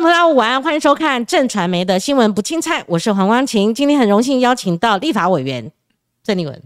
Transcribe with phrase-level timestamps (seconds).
[0.00, 3.74] 众朋友，晚安，欢迎收看正传媒的新闻不青菜，我是黄光琴。
[3.74, 5.70] 今天很荣幸邀请到立法委员
[6.22, 6.62] 郑丽文，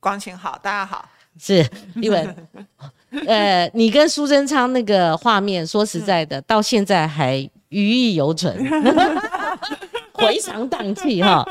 [0.00, 1.06] 光琴好，大家好，
[1.38, 2.34] 是丽文。
[3.28, 7.36] 呃，你跟苏贞昌那个画面，说实在的，到现在还
[7.68, 8.56] 余意犹存，
[10.14, 11.46] 回肠荡气哈。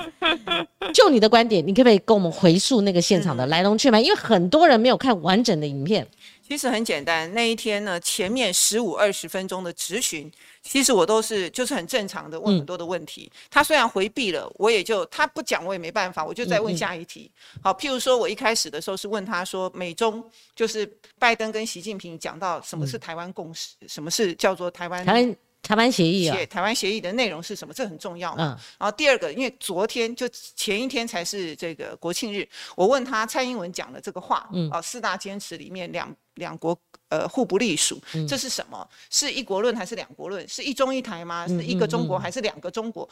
[0.91, 4.01] 就你的观点，你可不可以跟我们回溯那个现场的来龙去脉？
[4.01, 6.07] 因为很多人没有看完整的影片。
[6.48, 10.32] 其实很简单，那一天呢，前面十五二十分钟的质询，
[10.62, 13.30] 其实我都是就是很正常的问很多的问题。
[13.49, 17.30] 他虽然回避了，我也就他不讲我也没办法，我就再问下一题。
[17.62, 20.23] 好，譬如说我一开始的时候是问他说，美中
[20.55, 26.38] 就是拜登跟习近平讲到什么是台湾共识，什么是叫做台湾台湾台湾协议啊？
[26.49, 27.73] 台湾协议的内容是什么？
[27.73, 28.57] 这很重要嗯。
[28.79, 36.16] 然后第二个，因为昨天就前一天才是这个国庆日，我问他蔡英文讲的这个话，嗯啊，四大坚持里面两。
[36.38, 36.76] 两国
[37.09, 38.90] 呃互不隶属，这是什么？
[39.12, 40.48] 是一国论还是两国论？
[40.48, 41.48] 是一中一台吗？
[41.48, 43.08] 是一个中国还是两个中国？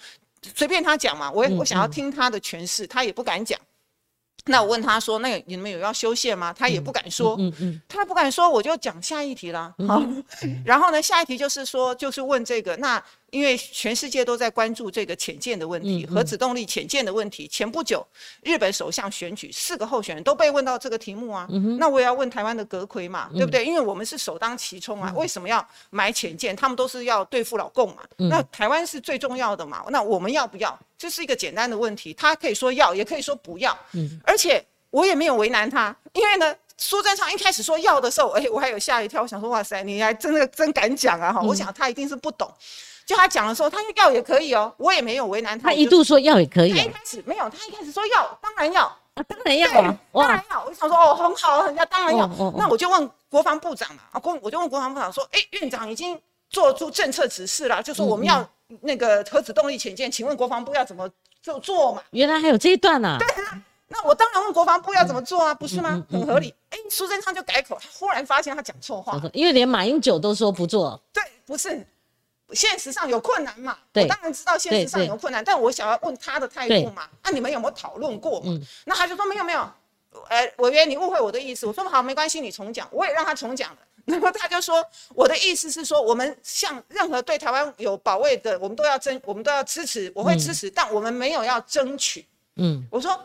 [0.55, 3.59] 随便他讲嘛，我我想要听他的诠释，他也不敢讲。
[4.47, 9.73] 那我问他说：“那你们有要修宪吗？”他也不敢说，嗯嗯，他不敢说，我就讲下一题了。
[9.87, 10.03] 好，
[10.63, 13.03] 然后呢，下一题就是说，就是问这个那。
[13.31, 17.47] 因为全世界都在关注这个潜舰的问题，核子动力潜舰的问题。
[17.47, 18.05] 前不久，
[18.43, 21.47] 日本首相选举，四个候选人都被问到这个题目啊。
[21.77, 23.65] 那我也要问台湾的阁魁嘛，对不对？
[23.65, 25.11] 因为我们是首当其冲啊。
[25.15, 26.55] 为什么要买潜舰？
[26.55, 28.03] 他们都是要对付老共嘛。
[28.17, 29.83] 那台湾是最重要的嘛。
[29.89, 30.77] 那我们要不要？
[30.97, 32.13] 这是一个简单的问题。
[32.13, 33.77] 他可以说要，也可以说不要。
[34.23, 41.41] 而且我也没有为难他，因为呢，苏贞昌一开始说要的时候，哎，我还有吓一跳，我想说哇塞，你还真的真敢讲啊哈！
[41.41, 42.49] 我想他一定是不懂。
[43.05, 45.69] 就他讲的时候，他要也可以哦，我也没有为难他。
[45.69, 46.73] 他一度说要也可以。
[46.73, 50.65] 他一开始没有，他一开始说要，当然要啊，当然要啊，当然要。
[50.65, 52.27] 我想说哦，很好，人家当然要。
[52.57, 58.47] 那我就问国防部长嘛，啊，国我就问国防部长说，哎，院长已经做出政策指示了，就说我们要
[58.81, 61.07] 那个核子动力潜舰，请问国防部要怎么
[61.43, 62.01] 做做嘛？
[62.09, 63.17] 原来还有这一段呢。
[63.19, 66.03] 对啊，那我当然问国防部要怎么做啊，不是吗？
[66.09, 66.51] 很合理。
[66.71, 70.99] 哎，苏贞昌就改口，他忽然发现他讲错话，因为连马英九都说不做。
[71.13, 71.85] 对，不是。
[72.53, 73.77] 现实上有困难嘛？
[73.93, 77.09] 我当然知道现实上有困难，但我想要问他的态度嘛？
[77.23, 78.59] 那你们有没有讨论过嘛？
[78.85, 79.59] 那他就说没有没有，
[80.29, 81.65] 呃，委员你误会我的意思。
[81.65, 82.87] 我说好，没关系，你重讲。
[82.91, 83.77] 我也让他重讲了。
[84.05, 84.85] 然后他就说
[85.15, 92.25] 我的意思是说，我们向任何对台湾有保卫的，我们都要争，我们都要支持，我会支持，但我们没有要争取。
[92.57, 93.19] 嗯，我说。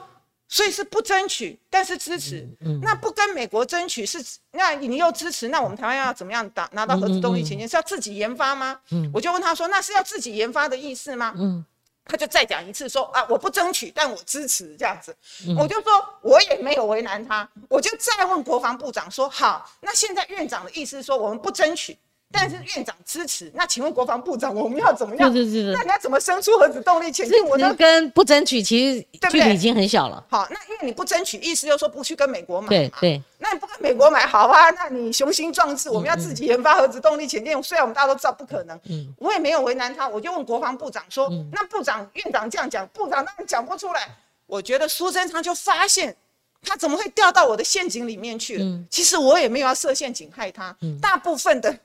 [0.53, 2.47] 所以是不争取，但是支持。
[2.83, 7.67] 那不跟美国争取是，那你又支持，那我们台湾要怎么样打拿到核子动力潜艇？
[7.69, 8.81] 是要自己研发吗？
[9.15, 11.33] 我就问他说，那是要自己研发的意思吗？
[12.05, 15.17] 他就再讲一次说啊，我不争取，但我支持这样子。
[15.57, 21.97] 我就说我也没有为难他，我就再问国防部长说，好，那现在院长的意思是说我们不争取。
[22.33, 25.33] 但是院长支持，那请问国防部长，我们要怎么样？
[25.35, 25.73] 是是是。
[25.73, 27.45] 那你要怎么生出核子动力潜艇？
[27.47, 30.25] 我都跟不争取其实距离已经很小了。
[30.31, 32.69] 好，那因为你不争取，意思就是说不去跟美国买嘛。
[32.69, 33.23] 对对。
[33.39, 34.71] 那你不跟美国买，好啊？
[34.71, 37.61] 那你雄心壮志，我们要自己研发核子动力潜艇。
[37.63, 44.09] 虽然我们大家都知道不可能，嗯，我也没有为难他，我就问国防部长说，那部长院长这样讲，部长当然讲不出来。
[44.47, 46.15] 我觉得苏贞昌就发现
[46.63, 48.79] 他怎么会掉到我的陷阱里面去了。
[48.89, 51.77] 其实我也没有要设陷阱害他，大部分的。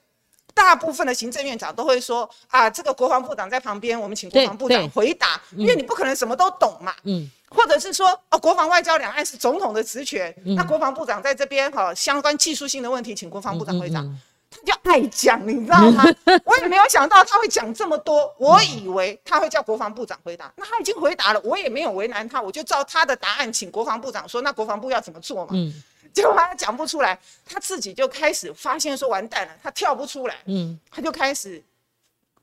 [0.55, 6.95] 大部分的行政院长都会说啊，这个国防部长在旁边，我们请国防部长回答，因为你不可能什么都懂嘛。
[7.03, 14.03] 嗯，或者是说哦，国防外交两岸是总统的职权，那国防部长在这边哈，相关技术性的问题，请国防部长回答。
[14.49, 16.05] 他就爱讲，你知道吗？
[16.45, 25.49] 我也没有想到他会讲这么多，我以为他会叫国防部长回答，那他已经回答了，我也没有为难他，我就照他的答案请国防部长说，那国防部要怎么做嘛？
[25.51, 25.83] 嗯。
[26.15, 31.61] 结果他讲不出来，他自己就开始发现说完蛋了，他跳不出来，嗯，他就开始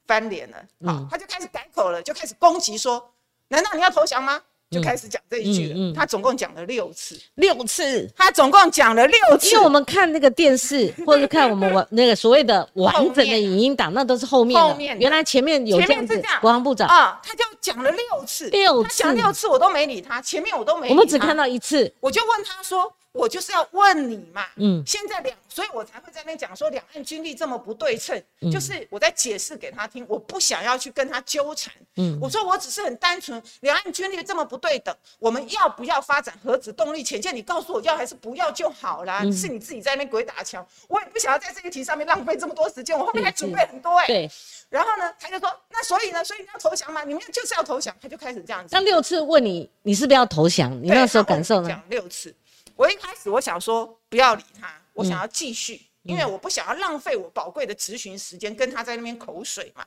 [0.06, 3.10] 翻脸了，好，他就开始改口了，就开始攻击说，
[3.48, 4.40] 难道你要投降吗？
[4.70, 5.92] 就开始讲这一句了。
[5.94, 9.50] 他总共讲了六次，六次，他总共讲了六次。
[9.50, 14.68] 因为我们看那个电视， 或者看我们完那个所谓的完整的影音档，那都是后面的。
[14.68, 16.88] 后面原来前面有这样子，国防部长。
[16.88, 19.02] 啊，他就讲了六次，六次。
[19.02, 22.90] 讲六次我都没理他，前面我都没理他，我们只看到一次，我就问他说。
[23.12, 28.20] 我就是要问你嘛，嗯，现在两，所以我才会在那讲说两岸军力这么不对称，
[28.50, 37.34] 就是我在解释给他听，我不想要去跟他纠缠，嗯，我说我只是很单纯，两岸军力这么不对等，我们要不要发展核子动力潜舰？
[37.36, 39.22] 你告诉我要还是不要就好啦。
[39.30, 44.30] 是你自己在那鬼打墙，我也不想要在这一题上面浪费这么多时间，我后面还准备很多哎，对，
[44.70, 47.04] 然后呢，他就说那所以呢，所以你要投降吗？
[47.04, 48.68] 你们就是要投降，他就开始这样子。
[48.72, 50.72] 那六次问你，你是不是要投降？
[50.82, 51.68] 你那时候感受呢？
[51.68, 52.34] 讲六次。
[52.76, 59.84] 我一开始我想说不要理他，我想要继续，因为我不想要浪费我宝贵的咨询时间跟他在那边口水嘛。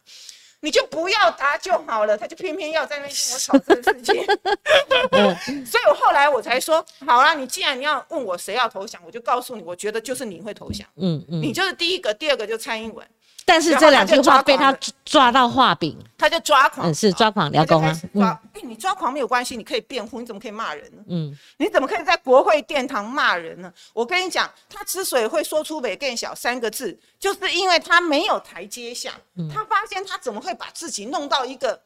[0.61, 2.17] 你就不要答就好了。
[2.17, 4.25] 他就偏偏要在那边跟我吵这个事情，
[5.63, 13.07] 所以我后来我才说，好啦，你既然你要问我谁要投降，我就告诉你，我觉得就是你会投降，嗯嗯，你就是第一个，第二个就蔡英文。
[13.47, 14.75] 但是这两句话被他
[15.05, 18.01] 抓到画饼，他就抓狂，是抓狂聊公啊。
[18.11, 21.03] 抓，哎，你抓狂没有关系，你可以辩护，你怎么可以骂人呢？
[21.07, 23.71] 嗯，你怎么可以在国会殿堂骂人呢？
[23.93, 29.11] 我跟你讲，他之所以会说出“北更小”三个字，就是因为他没有台阶下，
[29.53, 31.79] 他发现他怎么会把自己弄到一个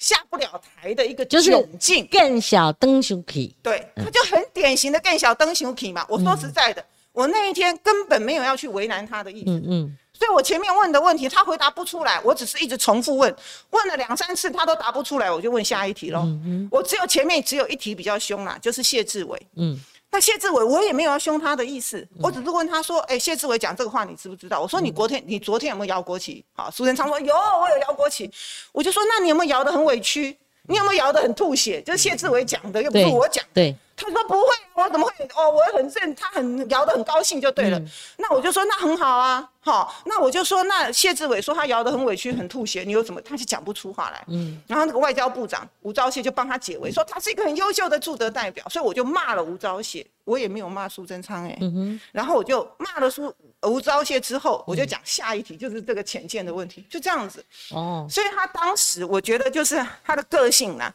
[0.00, 2.04] 下不了台的一个窘境。
[2.10, 6.04] 更小登熊皮，对，他就很典型的更小登熊皮嘛。
[6.08, 9.50] 我说实在的，我那一天根本没有要去为难他的意思。
[9.52, 9.96] 嗯嗯。
[10.20, 13.34] 所以我前面问的问题，他回答不出来，我只是一直重复问，
[13.70, 16.28] 问了两三次，他都答不出来，我就问下一题喽。
[16.70, 19.40] 我只有前面只有一题比较凶啦，就是谢志伟。
[19.56, 19.80] 嗯，
[20.10, 24.60] 那谢志伟我也没有要凶他的意思，我只是问他说，哎，谢志伟讲这个话你知不知道？
[24.60, 26.44] 我说你昨天你昨天有没有摇国旗？
[26.52, 28.30] 好，苏贞昌说有，我有摇国旗。
[28.72, 30.36] 我就说那你有没有摇得很委屈？
[30.68, 31.80] 你有没有摇得很吐血？
[31.80, 33.42] 就是谢志伟讲的，又不是我讲。
[33.54, 33.74] 对。
[34.00, 35.24] 他说不会，我怎么会？
[35.36, 37.80] 哦，我很正，他很摇得很高兴就对了。
[38.16, 43.20] 那我就说那很好啊，好，那我就说那谢志伟说他摇得很委屈，很吐血，你有怎么？
[43.20, 44.24] 他就讲不出话来。
[44.28, 51.58] 嗯，然后那个外交部长吴钊燮就帮他解围，说他是一个很优秀的驻德代表，所以我就骂了吴钊燮，我也没有骂苏贞昌哎。
[51.60, 57.44] 嗯哼，然后我就骂了苏吴钊燮之后，我就讲下一题就是这个浅见的问题，就这样子。
[57.70, 60.92] 哦，所以他当时我觉得就是他的个性呢，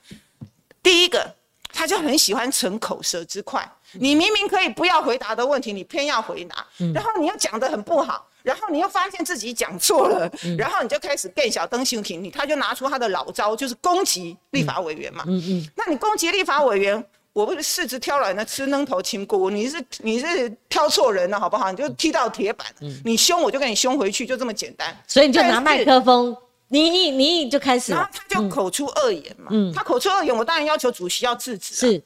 [0.81, 1.35] 第一个。
[1.75, 15.25] 他就很喜欢逞口舌之快，你明明可以不要回答的问题，你偏要回答，然后你又讲得很不好，然后你又发现自己讲错了，然后你就开始更小灯心庭，你他就拿出他的老招，就是攻击立法委员嘛。
[15.27, 21.69] 嗯嗯，那你攻击立法委员，我不是柿子挑软的吃嫩头亲姑，你是你是挑错人了好不好？
[21.69, 22.65] 你就踢到铁板，
[23.03, 24.97] 你凶我就跟你凶回去，就这么简单。
[25.07, 26.35] 所以你就拿麦克风。
[26.67, 29.47] 你你你一就开始，然后他就口出恶言嘛。
[29.51, 31.75] 嗯，他口出恶言，我当然要求主席要制止。
[31.75, 32.03] 是，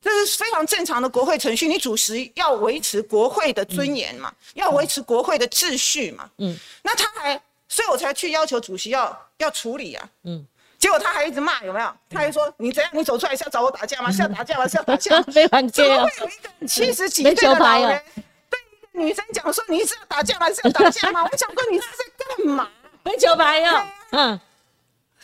[0.00, 1.68] 这是非常正常的国会程序。
[1.68, 6.28] 你主席要维持国会的尊严嘛，要维持国会的秩序嘛。
[6.38, 10.08] 嗯，那他还，所以我才去要求主席要要处理啊。
[10.24, 10.44] 嗯，
[10.78, 11.92] 结果他还一直骂，有没有？
[12.10, 12.90] 他还说你怎样？
[12.94, 14.10] 你走出来是要找我打架吗？
[14.10, 14.66] 是要打架吗？
[14.66, 15.22] 是要打架？
[15.22, 15.88] 非常接啊！
[15.88, 18.02] 怎么会有一个七十几岁的老人
[18.50, 20.48] 对一个女生讲说你是要打架吗？
[20.48, 21.22] 是要打架吗？
[21.24, 22.68] 我想说你是在干嘛？
[23.04, 23.70] 没球牌哟，
[24.12, 24.40] 嗯，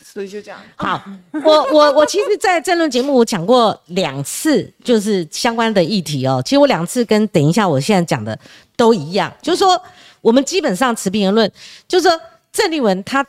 [0.01, 0.59] 所以就这样。
[0.75, 6.41] 好，我我我其实，在这论节目我讲过两次，就是相关的议题哦。
[6.43, 8.37] 其实我两次跟等一下我现在讲的
[8.75, 9.81] 都一样，就是说
[10.21, 11.51] 我们基本上持平而论，
[11.87, 12.19] 就是说
[12.51, 13.25] 郑丽文他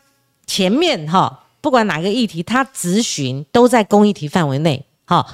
[0.47, 5.27] 前面哈，不管哪个议题，他咨询都在公益题范围内，好。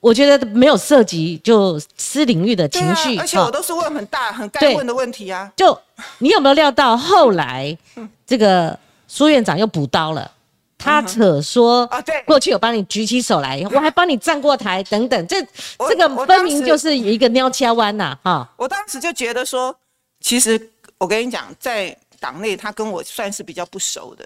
[0.00, 5.52] 我觉得没有涉及就私领域的情绪，而且我都是问很大很该问的问题啊。
[5.56, 5.78] 就
[6.18, 7.76] 你有没有料到后来
[8.26, 10.30] 这个苏院长又补刀了？
[10.80, 15.44] 他扯说啊，对，过去有帮你举起手来，我还帮你站过台等等，这
[15.88, 18.16] 这个分明就是一个尿掐弯呐！
[18.22, 19.74] 哈，我当时就觉得说，
[20.20, 24.24] 其实我跟你讲，在党内他跟我算是比较不熟的。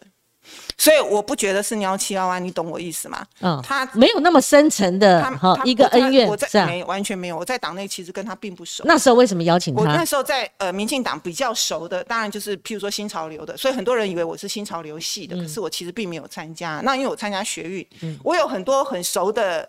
[0.76, 3.24] 所以我不觉得是幺七幺啊，你懂我意思吗？
[3.40, 5.24] 嗯，他没有那么深沉的
[5.64, 7.36] 一个恩怨，我在，没完全没有。
[7.36, 8.82] 我在党内其实跟他并不熟。
[8.86, 9.80] 那时候为什么邀请他？
[9.80, 16.80] 我那时候在呃民进党比较熟的，当然就是譬如说新潮流的，所以很多人以为我是新潮流系的，可是我其实并没有参加。
[16.84, 19.68] 那因为我参加学运，我有很多很熟的。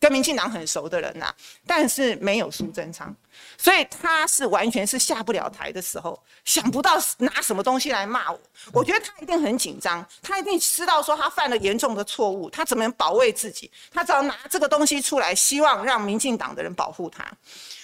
[0.00, 1.26] 跟民进党很熟的人呐，
[1.66, 3.12] 但是没有苏贞昌，
[3.58, 8.40] 所以他是完全是下不了台的时候，想不到拿什么东西来骂我。
[8.72, 13.70] 我觉得他一定很紧张，他一定知道说他犯了严重的错误，他怎么保卫自己？
[13.92, 17.24] 他只要拿这个东西出来，希望让民进党的人保护他。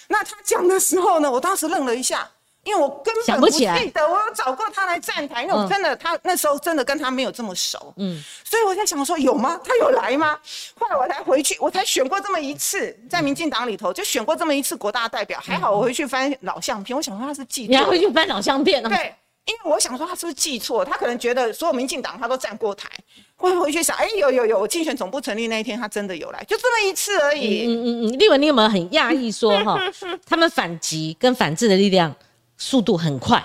[0.07, 2.31] 那他讲的时候呢，我当时愣了一下。
[2.65, 9.59] 因为我根本不记得，我有找过他来站台，因为我真的他那时候真的跟他没有这么熟，嗯，所以我在想说有吗？
[9.63, 10.35] 他有来吗？
[10.79, 18.89] 后来我才回去，我才选过这么一次，在民进党里头就选过这么一次国大代表，还好我回去翻老相片，我想说他是记，你还回去翻老相片呢？
[18.89, 19.13] 对，
[19.45, 22.89] 因为我想说他是不是记错，他可能觉得所有民进党他都站过台，
[23.37, 27.67] 我回去想，哎，有有有，我竞选总部成立那一天他真的有来，就这么一次而已。
[27.67, 29.79] 嗯嗯嗯，立文，你有没有很讶异说哈，
[30.25, 32.15] 他们反击跟反制的力量？
[32.57, 33.43] 速度很快，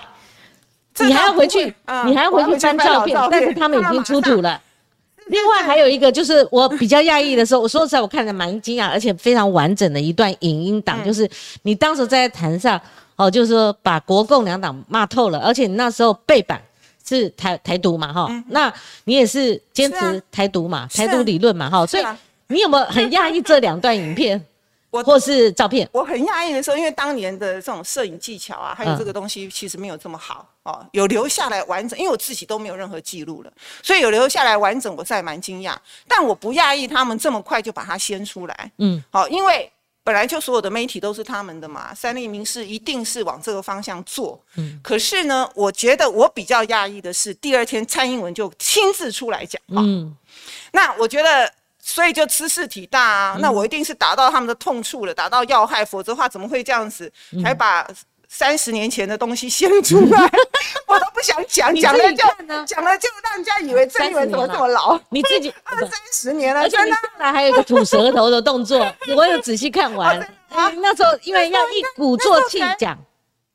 [0.99, 1.73] 你还要回去，
[2.05, 4.61] 你还要回去翻照片，但是他们已经出土了。
[5.27, 11.29] 另外还有一个就是我比较讶异的时候，我说实在，我看着蛮惊讶，而且非常完整的一段影音档，就是
[11.61, 12.79] 你当时在台上，
[13.15, 16.61] 哦，就是说把国共两党骂透了，而且你那时候背板
[17.07, 18.73] 是台台独嘛，哈，那
[19.05, 22.03] 你也是坚持台独嘛，台独理论嘛，哈，所以
[22.47, 24.43] 你有没有很讶异这两段影片？
[24.91, 25.89] 我或是照片。
[25.91, 35.75] 我很讶异的时候，因为当年的这种摄影技巧啊，还有这个东西其实没有这么好哦，有留下来完整，因为我自己都没有任何记录了，所以有留下来完整，我是蛮惊讶。
[36.07, 39.71] 但我不讶异他们这么快就把它掀出来，嗯，好，因为。
[40.03, 44.41] 本来就所有的媒体都是他们的嘛，三立民视一定是往这个方向做。
[44.55, 49.79] 嗯，可是呢，我觉得我比较讶异的是，第二天蔡英文就亲自出来讲话。
[49.83, 50.17] 嗯，
[50.73, 57.11] 那我觉得，所以就吃事体大啊，那我一定是打到他们的痛处了，打到要害，否则话怎么会这样子，
[57.43, 57.85] 还把。
[58.33, 60.21] 三十年前的东西先出来，
[60.87, 62.23] 我都不想讲，讲了就
[62.65, 64.97] 讲了就让人家以为郑义文怎么这么老？
[65.09, 66.95] 你自己 二三十年了，真的。
[67.17, 68.79] 来还有一个吐舌头的动作，
[69.17, 70.17] 我有仔细看完。
[70.49, 72.97] 那时候因为要一鼓作气讲，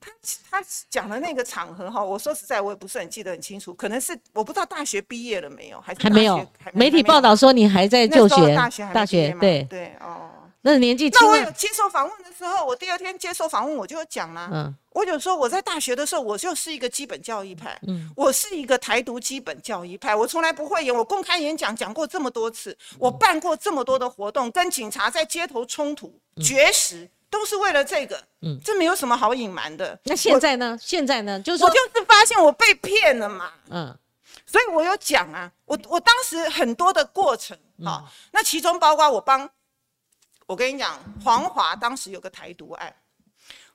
[0.07, 6.47] 他他讲的那个场合哈，我说实在我也不是很记得很清楚，可能是我不知道大学毕业了没有，还是还没有。
[6.73, 9.63] 媒体报道说你还在就学，大学大学对。
[9.65, 10.31] 对哦。
[10.63, 29.99] 那年纪，那我有接受访问的时候，我第二天接受访问，我就讲了，嗯，我就说我在大学的时候，我就是一个基本教育派，嗯，我是一个台独基本教育派，我从来不会演，我公开演讲讲过这么多次，我办过这么多的活动，跟警察在街头冲突、绝食，都是为了这个，嗯，这没有什么好隐瞒的。
[30.05, 30.79] 那现在呢？
[30.81, 31.41] 现在呢？
[31.41, 33.99] 就是我就是发现我被骗了嘛，嗯，
[34.47, 39.49] 所以我有讲啊，我我当时很多的过程啊，那其中包括我帮。
[40.49, 42.95] 我跟你讲，黄华当时有个台独案，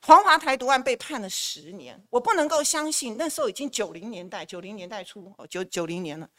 [0.02, 6.30] 黄华台独案被判了十年，我不能够相信，那时候已经九零年代，九零年代初，哦，九九零年了。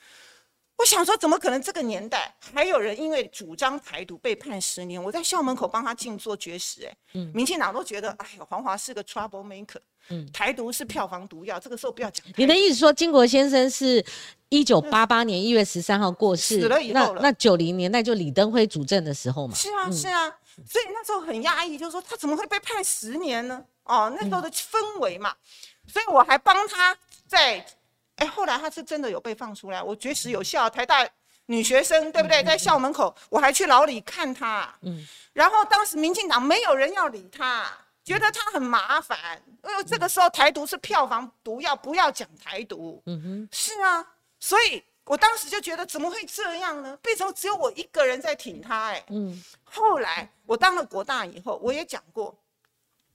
[0.82, 5.00] 我想说，怎么可能这个年代还有人因为主张台独被判十年？
[5.00, 12.26] 我在校门口帮他静坐绝食，哎，嗯，民进党都觉得，哎呦，黄华是个 trouble maker，嗯，台独是票房毒药，这个时候不要讲。
[12.36, 14.04] 你的意思说，金国先生是
[14.48, 17.22] 一九八八年一月十三号过世，死了以后了。
[17.22, 19.54] 那九零年代就李登辉主政的时候嘛？
[19.54, 20.28] 是啊，是啊，
[20.68, 23.64] 所以那时候很压抑，就是说他怎么会被判十年呢？
[23.84, 25.32] 哦，那时候的氛围嘛，
[25.86, 26.96] 所以我还帮他
[27.28, 27.64] 在。
[28.16, 30.68] 哎，后来他是真的有被放出来，我绝食有效。
[30.68, 31.08] 台大
[31.46, 32.42] 女学生对不对？
[32.44, 34.72] 在校门口，我还去牢里看他。
[34.82, 37.66] 嗯，然后当时民进党没有人要理他，
[38.04, 39.42] 觉得他很麻烦。
[39.62, 43.02] 呃，这个时候台独是票房毒药，不要讲台独。
[43.06, 44.06] 嗯哼，是啊，
[44.38, 46.96] 所以我当时就觉得怎么会这样呢？
[47.02, 48.86] 变成只有我一个人在挺他。
[48.86, 52.36] 哎，嗯，后来我当了国大以后，我也讲过，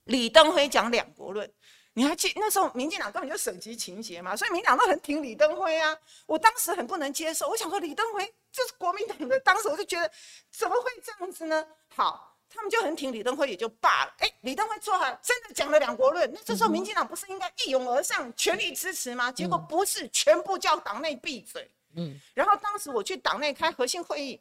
[0.04, 1.50] 李登辉讲两国论。
[1.98, 5.98] 你还记那时候民进党根本就省级情节嘛，所以民党都很挺李登辉啊。
[6.26, 10.08] 我当时很不能接受，我想说李登辉这是国民党的，当时我就觉得
[10.48, 11.66] 怎么会这样子呢？
[11.88, 14.14] 好，他们就很挺李登辉也就罢了。
[14.18, 19.32] 哎，李登辉做好真的讲了两国论，那这时候民进党不是应该一拥而上，全力支持吗？
[19.32, 21.68] 结果不是，全部叫党内闭嘴。
[21.96, 24.40] 嗯，然后当时我去党内开核心会议。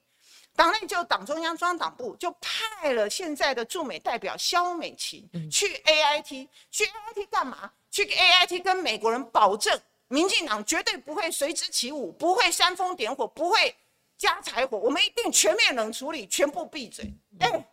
[0.58, 7.72] 党内就党中央中央党部就派了现在的驻美代表肖美琴去 A I T，去 A I T 干嘛？
[7.92, 13.76] 去 A I T 跟美国人保证，民进党绝对不会随之起舞，不会煽风点火，不会
[14.18, 17.14] 加柴火，我们一定全面冷处理，全部闭嘴。
[17.40, 17.68] 哎，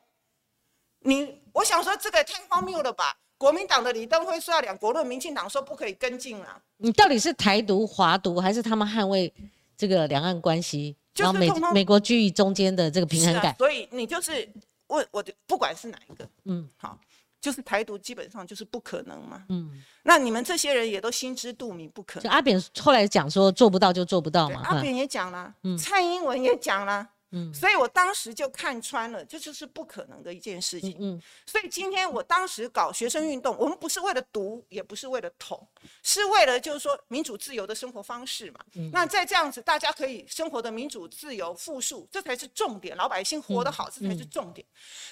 [1.01, 3.17] 你我想说这个太荒谬了吧？
[3.39, 6.61] 国民党的李登辉说要两国论，民进党说不可以跟进啊。
[6.77, 9.33] 你到底是台独、华独，还是他们捍卫
[9.75, 10.97] 这个两岸关系？
[11.17, 14.49] 然后美美国居于中间的这个平衡感，所以你就是
[14.89, 16.99] 问我，不管是哪一个，嗯，好，
[17.41, 19.71] 就是台独基本上就是不可能嘛，嗯，
[20.03, 22.25] 那你们这些人也都心知肚明不可能。
[22.25, 27.09] 就阿扁后来讲说做不到就做不到嘛，阿扁也讲了，蔡英文也讲了。
[27.35, 30.97] 嗯，所以我当时就看穿了，这就是不可能的一件事情。
[31.01, 35.67] 嗯，所以今天我当时搞学生运动，我们不是为了读，也不是为了统，
[36.03, 38.61] 是为了就是说民主自由的生活方式嘛。
[38.77, 44.65] 嗯，那在这样子，大家可以生活的民主自由富庶，这才是重点，老百姓活得好，这才是重点。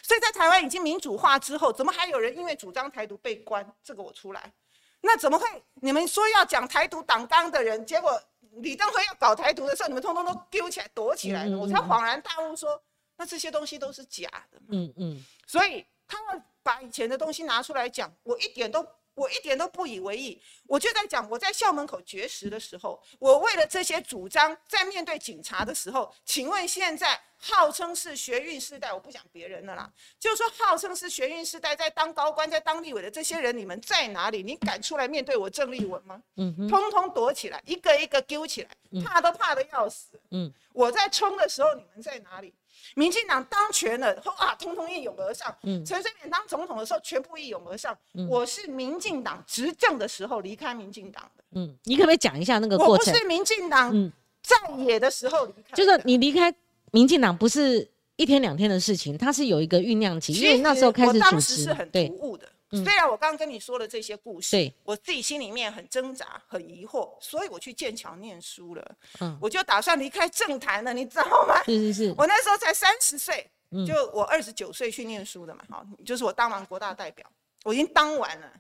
[0.03, 3.69] 所以在台湾已经民主化之后，怎么还有人因为主张台独被关？
[3.83, 4.53] 这个我出来，
[5.01, 5.47] 那怎么会？
[5.81, 8.23] 你们说要讲台独党纲的人，结果？
[8.57, 12.83] 李登辉要搞台独的时候，你们通通都丢起来躲起来了，我才恍然大悟，说
[13.17, 14.61] 那这些东西都是假的。
[14.69, 18.87] 嗯嗯，所以他们把以前的东西拿出来讲，我一点都。
[19.15, 34.43] 我一点都不以为意，我就在讲，我在校门口绝食的时候，我为了这些主张，在面对警察的时候，请问现在号称是学运世代，我不讲别人的啦，就说号称是学运世代，在当高官、在当立委的这些人，你们在哪里？
[34.43, 36.23] 你敢出来面对我郑立文吗？
[36.37, 38.71] 嗯，通通躲起来，一个一个丢起来，
[39.05, 40.19] 怕都怕的要死。
[40.31, 42.55] 嗯，我在冲的时候，你们在哪里？
[42.95, 45.55] 民进党当权了，啊，通通一涌而上。
[45.63, 47.97] 嗯，陈水扁当总统的时候，全部一涌而上。
[48.15, 51.45] 嗯，我是民进党执政的时候离开民进党的。
[51.53, 52.93] 嗯，你可不可以讲一下那个过程？
[52.93, 54.13] 我不是民进党
[54.43, 55.75] 在野的时候离开。
[55.75, 56.53] 就是你离开
[56.91, 62.49] 民进党，不是一天两天的事情，它是有一个酝酿期，因为那时候开始主持，是很突兀的。
[62.73, 68.97] 虽然我刚刚跟你说了这些故事，我自己心里面很挣扎、很疑惑，所以我去剑桥念书了。
[69.21, 71.63] 嗯，我就打算离开政坛了，你知道吗？
[71.65, 72.15] 是是是。
[72.17, 73.51] 我那时候才三十岁，
[73.87, 77.31] 就我二十九岁去念书的嘛，好，就是我当完国大代表，
[77.65, 78.51] 我已经当完了，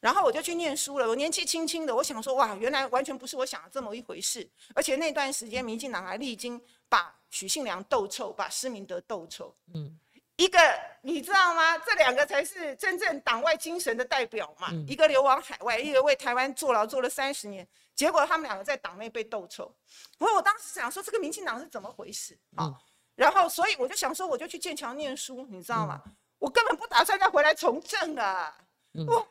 [0.00, 1.06] 然后我就去念书了。
[1.06, 4.48] 我年纪轻轻的，我想说，哇，原来完全不是我想的这么一回事。
[4.74, 9.54] 而且那段时间，民进党还历经把许信良斗臭，把施明德斗臭。
[9.74, 9.98] 嗯。
[10.40, 10.58] 一个
[11.02, 11.76] 你知道吗？
[11.76, 14.68] 这两个才是真正党外精神的代表嘛。
[14.88, 19.70] 一个流亡海外，一个为台湾坐牢坐了三十年，结果他们两个在党内被斗臭。
[20.18, 22.72] 所以我当时想说，这个民进党是怎么回事啊？
[23.16, 26.02] 然后，所以我就想说，我就去剑桥念书，你知道吗？
[26.38, 28.56] 我根本不打算再回来从政啊。
[29.06, 29.28] 我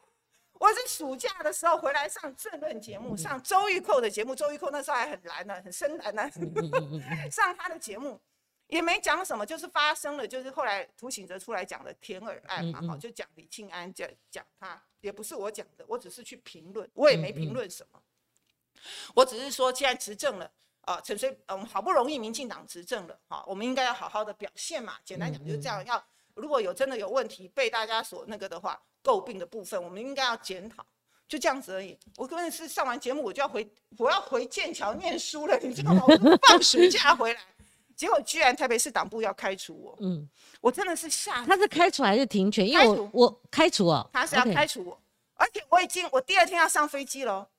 [0.59, 4.35] 我是暑假的时候回来上政论节目，上周玉蔻的节目。
[4.35, 6.29] 周玉蔻那时候还很蓝呢，很深蓝呢，
[7.31, 8.21] 上他的节目。
[8.69, 17.99] 也没讲什么，就是发生了，就是后来涂醒哲出来讲的田耳案嘛，好，就讲李庆安，讲讲他，也不是我讲的，我只是去评论，我也没评论什么，
[19.15, 20.49] 我只是说，既然执政了，
[20.81, 26.03] 啊，陈水，嗯，好不容易民进党执政了，哈，我们应该要好好的表现嘛，简单讲就是这样，要
[26.35, 30.85] 如果有真的有问题被大家所那个的话，诟病的部分，我们应该要检讨，
[31.27, 31.97] 就这样子而已。
[32.17, 36.03] 我根本是上完节目我就要回，我要回剑桥念书了，你知道吗？
[36.07, 37.41] 我放暑假回来。
[37.99, 40.25] 结果居然台北市党部要开除我，嗯，
[40.61, 41.43] 我真的是吓。
[41.45, 42.65] 他是开除还是停权？
[42.65, 44.97] 因为我我开除哦，他是要开除我，
[45.33, 47.49] 而且我已经我第二天要上飞机了，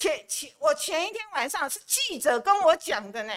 [0.00, 3.32] 前前我前一天晚上是记者跟我讲的呢，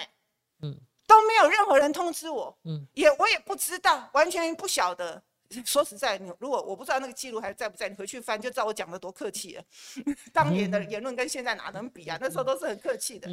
[0.62, 0.76] 嗯，
[1.06, 5.22] 都没有任何人通知我，嗯，也我也不知道，完全不晓得。
[5.64, 9.62] 说实在，你如果我不知道那个记录还在不在，你回去翻就知道我讲的多客气了。
[10.34, 12.18] 当年的言论跟现在哪能比啊？
[12.20, 13.28] 那时候都是很客气的。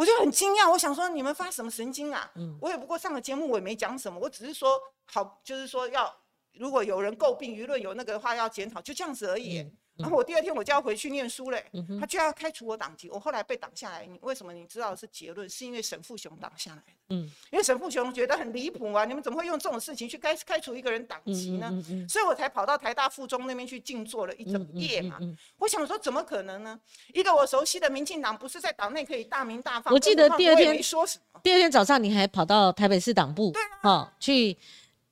[0.00, 2.32] 我就很惊讶，我想说你们发什么神经啊？
[2.36, 6.10] 嗯，我也不过上了节目，我也没讲什么，我只是说好，就是说要
[6.54, 9.70] 如果有人诟病舆论有那个的话要检讨，就这样子而已。
[10.00, 11.64] 然后我第二天我就要回去念书嘞，
[12.00, 14.06] 他就要开除我党籍，我后来被挡下来。
[14.06, 14.52] 你为什么？
[14.52, 16.82] 你知道是结论，是因为沈富雄挡下来。
[17.08, 21.70] 嗯，因为沈富雄觉得很离谱啊，你们怎么会用这种事情去开开除一个人党籍呢？
[22.08, 25.18] 所以我才跑到台大附中那边去静坐了一整夜嘛。
[25.58, 26.78] 我想说，怎么可能呢？
[27.12, 29.92] 一个我熟悉的民进党，不是在党内可以大名大放。
[29.92, 31.40] 我记得第二天说什么？
[31.42, 34.56] 第二天早上你还跑到台北市党部，对啊，去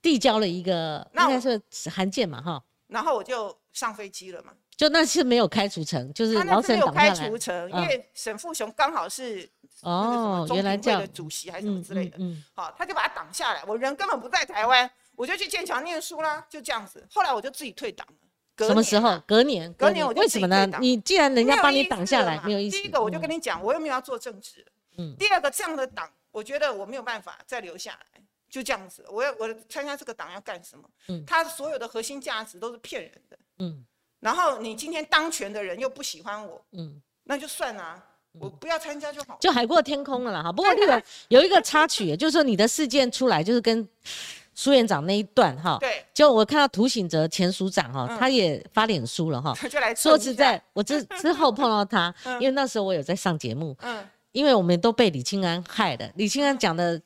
[0.00, 2.62] 递交了一个，应该是函件嘛，哈。
[2.86, 4.52] 然后我就上飞机了嘛。
[4.78, 9.46] 就那次没有开除成，就是他那次没有开除成，因为沈富雄刚好是
[9.82, 13.64] 哦，原来这样的主席还是什么之类的，嗯，好，他就把他挡下来。
[13.66, 17.04] 我人根本不在台湾，我就去剑桥念书啦，就这样子。
[17.12, 18.66] 后来我就自己退党了。
[18.68, 19.20] 什么时候？
[19.26, 19.72] 隔年？
[19.74, 20.68] 隔年我就为什么呢？
[20.80, 22.80] 你既然人家帮你挡下来，没有意思。
[22.80, 24.64] 第一个我就跟你讲，我又没有要做政治。
[24.96, 25.12] 嗯。
[25.18, 29.04] 第二个这样的党，我觉得我没有办法再留下来，就这样子。
[29.10, 30.88] 我要我参加这个党要干什么？
[31.08, 31.24] 嗯。
[31.26, 33.38] 他所有的核心价值都是骗人的。
[33.58, 33.84] 嗯。
[34.20, 38.02] 然后你今天当权的人又不喜欢我，嗯，那就算了，
[38.33, 40.50] 我不要参加就好，就海阔天空了啦哈。
[40.50, 43.88] 不过那个 有一个插曲，就是说你的事件出来，就是跟
[44.54, 57.00] 苏院长那一段哈，对，就我看到涂醒哲前署长哈，他也发脸书了哈， 就来说实在，我之之后碰到他， 因为那时候我有在上节目，嗯，因为我们都被李清安害的，李清安讲的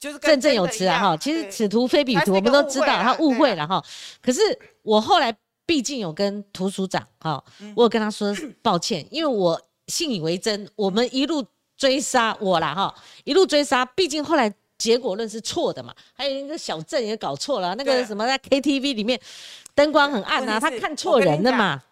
[0.00, 3.80] 就是振振有词啊哈，其实此图非彼图，我们都知道他误会了哈，
[4.20, 4.40] 可是
[4.82, 5.32] 我后来。
[5.66, 7.42] 毕竟有跟涂署长哈，
[7.74, 11.44] 我有跟他说 抱歉，因为我信以为真，我们一路
[11.76, 19.20] 追杀我啦哈，一路追杀，毕竟后来结果论是错的嘛，还有一个小郑也搞错了，那个什么在 KTV 里面
[19.74, 21.82] 灯光很暗啊，他看错人了嘛，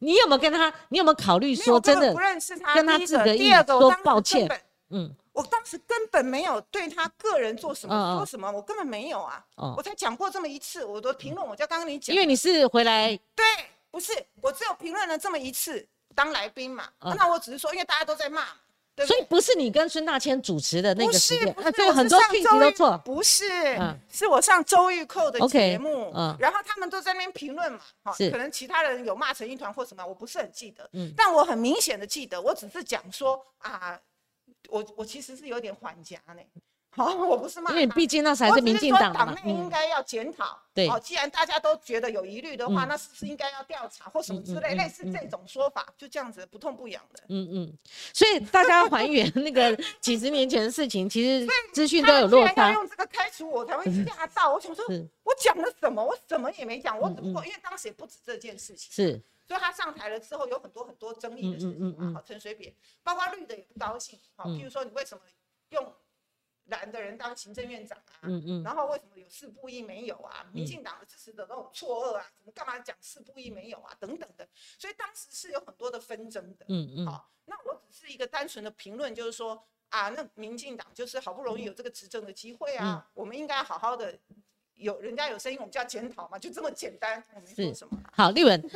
[0.00, 0.72] 你有没有跟他？
[0.90, 2.14] 你有没有考虑说真的
[2.74, 4.48] 跟他自个意说抱歉？
[4.90, 5.14] 嗯。
[5.38, 9.44] 我当时根本没有对他个人做什么说什么，我根本没有啊，
[9.76, 13.44] 我才讲过这么一次，我的评论我就刚刚你讲，因为你是回来，对，
[13.88, 18.48] 不是，我只有评论了这么一次当来宾嘛，那我只是说，因为大家都在骂，
[19.06, 23.46] 所以不是你跟孙大千主持的那个不是，不是很多讯息都错，不是，
[24.10, 34.00] 是我上周玉蔻的节目，然后他们都在那边评论嘛，哈，可能其他人有骂成一团或什么，我不是很记得，但我很明显的记得，我只是讲说啊。
[34.68, 36.42] 我我其实是有点缓颊呢，
[36.90, 47.78] 好，我不是骂，因为毕竟那才是民进党党内应该要检讨，对，哦，既然大家都觉得有疑虑的话，那是不是应该要调查或什么之类，类似这种说法，就这样子不痛不痒的，嗯嗯，
[48.12, 52.72] 所以大家还原 那个几十年前的事情，其实资讯都有落差。
[52.72, 54.84] 用这个开除我才会吓到，我想说，
[55.24, 56.02] 我讲了什么？
[56.04, 59.22] 我什么也没讲，我只不过因为当时也不止这件事情，是。
[59.48, 62.12] 所以他上台了之后，有很多很多争议的事情嘛。
[62.12, 64.20] 好，陈水扁，包括绿的也不高兴。
[64.36, 65.24] 好，譬如说你为什么
[65.70, 65.90] 用
[66.66, 68.20] 蓝的人当行政院长啊？
[68.24, 68.62] 嗯嗯。
[68.62, 70.46] 然后为什么有四不一没有啊？
[70.52, 73.96] 民进党的支持者都很错愕啊，怎么干嘛讲四不一没有啊？
[73.98, 74.46] 等等的。
[74.78, 76.66] 所以当时是有很多的纷争的。
[76.68, 77.06] 嗯嗯。
[77.06, 84.18] 好，那我只是一个单纯的评论，就是说啊，那民进党就是好不容易有这个执政的机会啊，我们应该好好的
[84.78, 87.22] 有人家有声音，我们就要检讨嘛，就这么简单。
[87.34, 87.98] 我没说什么。
[88.12, 88.70] 好，立文，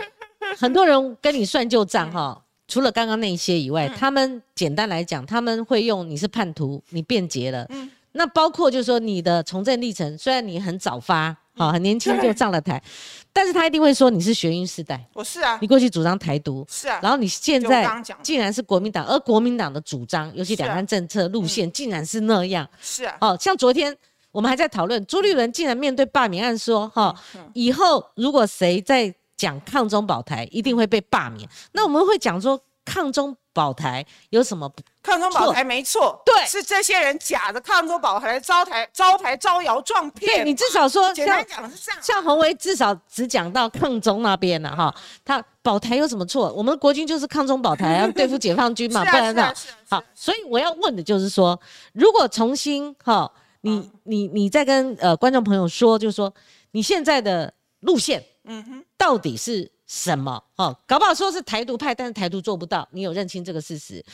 [0.59, 2.43] 很多人跟你算旧账哈。
[2.69, 7.67] 除了刚刚那些以外，他们简单来讲，他们会用你是叛徒，你变节了。
[7.69, 12.83] 嗯，那包括就是说你的从政历程，虽然你很早发，好很年轻就上了台，
[13.31, 15.05] 但是他一定会说你是学运世代。
[15.13, 22.67] 我是啊，你过去主张台独是啊，然后你现在竟然是国民党，而国民党的主张，尤其两岸政策路线，竟然是那样。
[22.81, 23.95] 是啊，哦，像昨天
[24.33, 27.15] 我们还在讨论朱立伦竟然面对罢免案说，哈，
[27.55, 29.15] 以后如果谁在。
[29.35, 34.71] 讲抗中保台一定会被罢免，那我们会讲说抗中保台有什么？
[35.03, 40.37] 抗中保台没错，对，是这些人假的抗中保台招台招牌招摇撞骗。
[40.37, 42.01] 对你至少说，简单讲是这样。
[42.01, 46.53] 像洪维至少只讲到抗中那边了哈，他保台有什么错？
[46.53, 49.55] 我们国军就是抗中保台要对付解放军嘛， 不然的。
[49.91, 51.59] 好，所以我要问的就是说，
[51.95, 53.29] 如果重新哈，
[53.63, 56.33] 你你你在跟呃观众朋友说，就是说
[56.73, 58.23] 你现在的路线。
[58.45, 60.43] 嗯哼，到底是什么？
[60.57, 64.05] 哦，搞不好说是台独派，但是台独做不到，你有认清这个事实？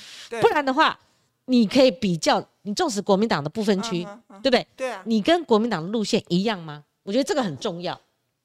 [0.42, 1.00] 不然的话，
[1.46, 4.06] 你可以比较，你重视国民党的不分区，
[4.42, 4.66] 对不对？
[4.76, 5.00] 对啊。
[5.06, 6.84] 你跟国民党的路线一样吗？
[7.04, 7.98] 我觉得这个很重要。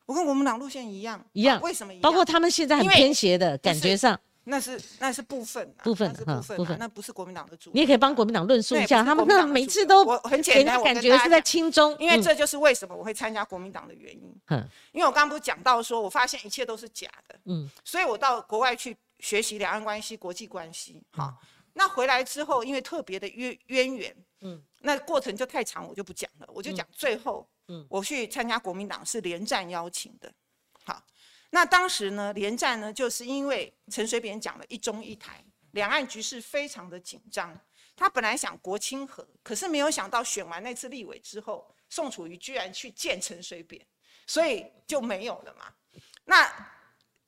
[0.05, 1.59] 我跟国民党路线一样，一样。
[1.61, 2.01] 为什么一样？
[2.01, 4.17] 包括他们现在很偏斜的感觉上。
[4.45, 7.71] 那是那是部分部分部分部分，那不是国民党的主。
[7.73, 14.35] 你也可以帮国民党论述一下，他们那每次都我很简单，感觉是在轻中，因为这就是为什么我会参加国民党的原因。
[14.47, 17.39] 嗯，因为我刚刚不是讲到说，我发现一切都是假的。
[17.45, 21.01] 嗯，所以我到国外去学习两岸关系、国际关系。
[21.11, 21.33] 好，
[21.73, 30.29] 那回来之后，因为特别的渊渊源，嗯，那过程就太长，我就不讲了，我就讲最后，嗯，我去参加国民党是连战邀请的。
[30.83, 31.01] 好。
[31.53, 37.55] 那当时呢，连战呢，就是因为陈水扁讲了一中一台，两岸局势非常的紧张。
[37.95, 43.85] 他本来想国清和，可是没有想到选完那次立委之后，宋楚瑜居然去见陈水扁，
[44.25, 45.71] 所以就没有了嘛。
[46.25, 46.51] 那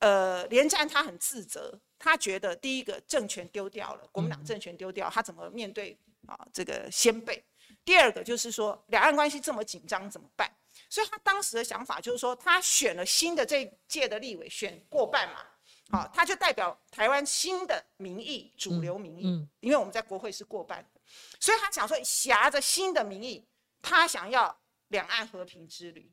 [0.00, 7.40] 呃，连战他很自责，他觉得第一个政权丢掉了，国民党政权丢掉，他怎么面对啊这个先辈？
[7.84, 10.50] 第二个就是说，两岸关系这么紧张怎么办？
[10.96, 15.44] 所以他当时的想法就是说，他选了新的这届的立委，选过半嘛，
[15.90, 21.00] 好，他就代表台湾新的民意，主流民意，因为我们在国会是过半的，
[21.38, 23.46] 所以他想说，挟着新的民意，
[23.82, 26.10] 他想要两岸和平之旅，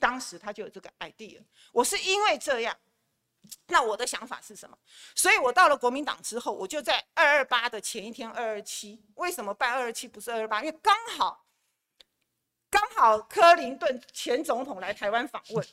[0.00, 1.44] 当时他就有这个 idea。
[1.70, 2.74] 我是因为这样，
[3.66, 4.78] 那我的想法是什么？
[5.14, 10.62] 所以我到了国民党之后，我就在二二八的前一天，二二七，为什么办二二七不是二二八？
[10.62, 11.41] 因为刚好。
[12.94, 15.66] 刚好克林顿前总统来台湾访问，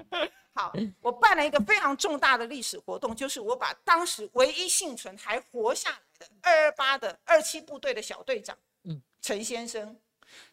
[0.54, 9.94] 好，我办了一个非常重大的历史活动，就是我把当时唯一幸存还活下来的二二八的二七部队的小队长，嗯，陈先生，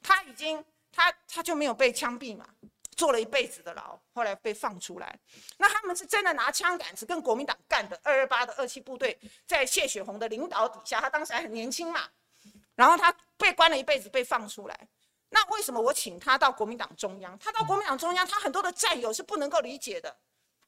[0.03, 2.45] 他已经他他就没有被枪毙嘛，
[2.97, 5.17] 坐了一辈子的牢，后来被放出来，
[5.57, 12.09] 那他们是真的拿枪杆子跟国民党干的，二二八的二七部队在谢雪红的领导底下，他当时还很年轻嘛，
[12.75, 14.87] 然后他被关了一辈子，被放出来。
[15.29, 17.37] 那为什么我请他到国民党中央？
[17.37, 20.17] 他到国民党中央，他很多的战友是不能够理解的。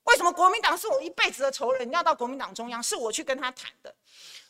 [0.03, 2.81] 为什么国民党是我一辈子的仇人，要到国民党中央？
[2.81, 3.93] 是我去跟他谈的。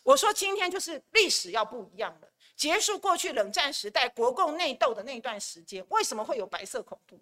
[0.04, 5.86] 我说今天就是历史要不一样了，结束过去冷战时代国共内斗的那段时间。
[5.90, 7.20] 为什么会有白色恐怖？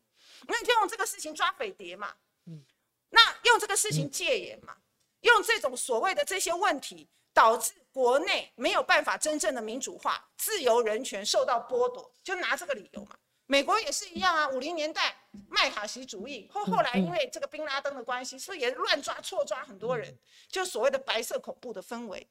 [0.48, 2.14] 那就用这个事情抓匪谍嘛。
[2.46, 2.64] 嗯。
[3.10, 4.76] 那用这个事情戒严嘛？
[5.22, 7.08] 用这种所谓的这些问题。
[7.32, 13.16] 导致国内没有办法真正的民主化、自由人权受到剥夺，就拿这个理由嘛。
[13.48, 15.16] 美国也是一样啊，五零年代
[15.50, 20.16] 麦卡锡主义，后后来因为这个宾拉登的关系，是不是也乱抓错抓很多人？
[20.48, 22.30] 就所谓的白色恐怖的氛围。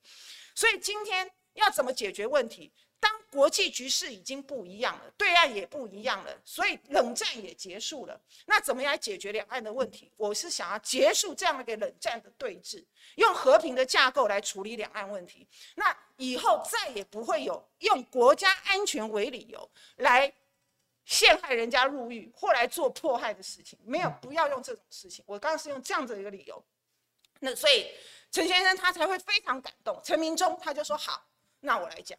[0.55, 2.73] 所以今天要怎么解决问题？
[3.01, 8.21] 当国际局势已经不一样了，对岸也不一样了，所以冷战也结束了。
[8.47, 10.11] 那怎么样解决两岸的问题？
[10.17, 12.85] 我是想要结束这样的一个冷战的对峙，
[13.17, 15.47] 用和平的架构来处理两岸问题。
[15.77, 20.33] 那以后再也不会有用国家安全为理由来
[21.05, 23.79] 陷害人家入狱或来做迫害的事情。
[23.85, 25.25] 没有，不要用这种事情。
[25.29, 26.65] 我刚刚是用这样的一个理由。
[27.41, 27.87] 那所以
[28.33, 30.01] 陈先生他才会非常感动。
[30.03, 31.25] 陈明忠他就说好，
[31.61, 32.19] 那我来讲。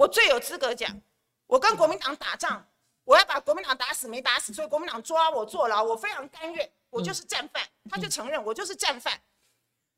[0.00, 0.98] 我最有资格讲，
[1.46, 2.66] 我跟国民党打仗，
[3.04, 9.20] 我要把国民党打死没打死，所以国民党抓我坐牢，我非常甘愿，我就是战犯，他就承认我就是战犯。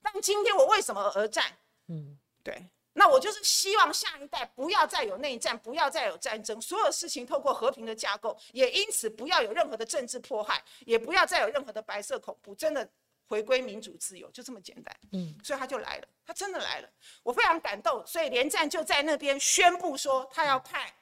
[0.02, 1.56] 但今天我为什么而战？
[1.86, 12.90] 嗯，对，那我就是希望下一代不要再有内战，不要再有战争，所有事情透过和平的架构，也因此不要有任何的政治迫害，也不要再有任何的白色恐怖，真的
[13.32, 14.94] 回归民主自由，就这么简单。
[15.12, 16.88] 嗯，所以他就来了，他真的来了，
[17.22, 18.06] 我非常感动。
[18.06, 20.92] 所以连战就在那边宣布说，他要派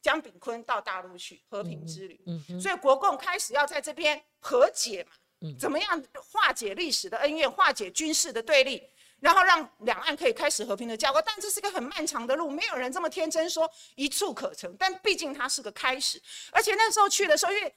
[0.00, 2.20] 江炳坤到大陆去和平之旅。
[2.28, 8.88] 嗯，所以国共开始要在这边和解嘛，嗯怎么样化解历史的恩怨，化解军事的对立。
[9.18, 14.74] 然后让两岸可以开始和平的交流，但这是个很漫长的路，没有人这么天真说一触可成。
[14.78, 16.22] 但毕竟它是个开始，
[16.52, 17.74] 而且那时候去的时候，因为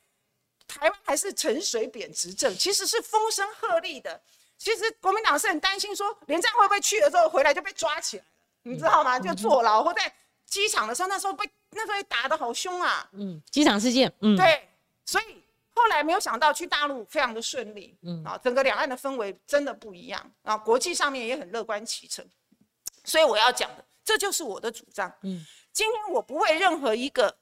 [0.79, 4.21] 台湾还是陈水扁执政，其实是风声鹤唳的。
[4.57, 8.29] 其实国民党是很担心说，连战会不会去了之后回来就被抓起来了，
[8.63, 9.19] 你知道吗？
[9.19, 10.13] 就坐牢或在
[10.45, 13.09] 机场的时候，那时候被那时候打得好凶啊。
[13.13, 14.11] 嗯，机场事件。
[14.21, 14.69] 嗯，对，
[15.05, 15.43] 所以。
[15.75, 22.23] 后来没有想到去大陆非常的顺利，嗯啊，整个两岸的氛围真的不一样啊，国际上面也很乐观其成，
[23.03, 27.35] 所以我要讲的，这就是我的主张，嗯，今天我不为任何一个，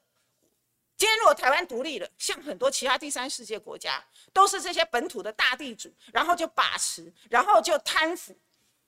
[1.02, 8.38] 今天如果台湾独立了，像很多其他第三世界国家，都是这些本土的大地主，然后就把持，然后就贪腐，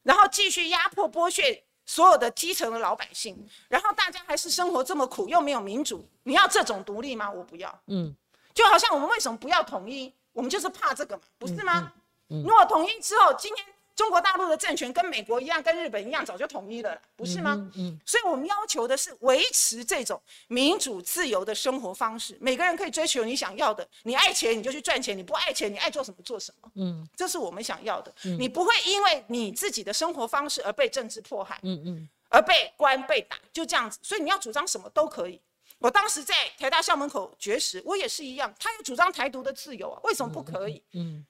[0.04, 3.36] 然后继续压迫剥削所有的基层的老百姓，
[3.68, 7.32] 然后大家还是生活这么苦，又没有民主，你要这种独立吗？
[7.32, 8.16] 我不要，嗯。
[8.54, 10.14] 就好像我们为什么不要统一？
[10.34, 11.92] 我们就是怕这个嘛，不是吗？
[12.28, 17.54] 如果统一之后，今天中国大陆的政权跟美国一样，跟日本一样，早就统一了，不是吗？
[17.76, 18.00] 嗯。
[18.06, 23.88] 所以我们要求的是维持这种民主自由的生活方式，每个人可以追求你想要的。
[24.04, 26.72] 你爱钱你就去赚钱，你不爱钱你爱做什么做什么。
[26.76, 28.14] 嗯，这是我们想要的。
[28.40, 34.00] 你不会因为你自己的生活方式而被政治迫害，嗯嗯，而被关被打，就这样子。
[34.02, 35.40] 所以你要主张什么都可以。
[35.80, 38.54] 我当时在台大校门口绝食，我也是一样。
[38.58, 40.82] 他有主张台独的自由啊，为什么不可以？
[40.94, 41.26] 嗯，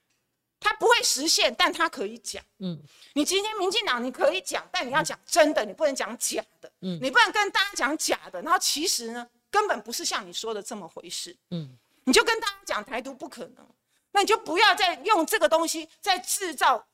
[0.64, 2.44] 他不会实现，但他可以讲。
[2.60, 2.82] 嗯，
[3.14, 6.72] 你今天民进党你可以讲，但你要讲真的，你不能讲假的。
[6.82, 11.36] 嗯，你不能跟大家讲假的，然后其实呢，根本不是像你说的这么回事。
[11.52, 13.68] 嗯，你就跟大家讲台独不可能，
[14.14, 16.88] 那你就不要再用这个东西在制造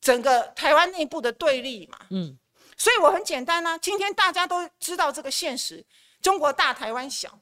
[0.00, 1.98] 整个台湾内部的对立嘛。
[2.10, 2.38] 嗯，
[2.76, 5.84] 所以我很简单呢，今天大家都知道这个现实。
[6.22, 7.40] 中国大，台湾小，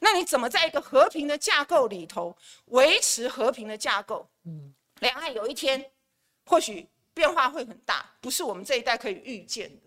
[0.00, 2.36] 那你怎么在一个和平的架构里头
[2.66, 4.28] 维持和平的架构？
[4.44, 5.90] 嗯，两岸有一天
[6.44, 9.82] 或许变化会很大，不是我们这一代可以预见的。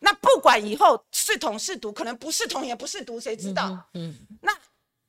[0.00, 3.88] 那不管以后是统是独，可能不是统也不是独，谁知道？
[3.94, 4.56] 嗯，那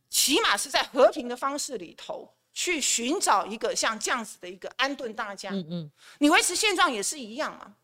[0.09, 5.49] 起码是在和平的方式里头去寻找一个像这样子的一个安顿大家。
[5.51, 7.75] 嗯嗯，你维持现状也是一样嘛。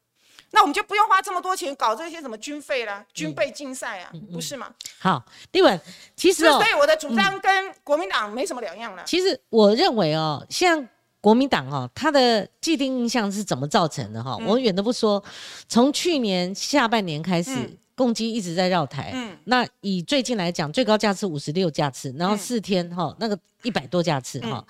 [0.51, 4.69] 那我们就不用花这么多钱搞这些什么军费啦、军备竞赛啊，不是吗？
[4.99, 5.79] 好，立文，
[6.15, 9.03] 其实所以我的主张跟国民党没什么两样了。
[9.05, 10.87] 其实我认为哦，像
[11.19, 14.37] 国民党哦，他的既定印象是怎么造成的哈？
[14.45, 15.21] 我远的不说，
[15.67, 17.51] 从去年下半年开始，
[17.95, 19.11] 共机一直在绕台。
[19.13, 24.65] 嗯，那以最近来讲，最高架次五十六架次，然后四天哈，那个一百多架次哈。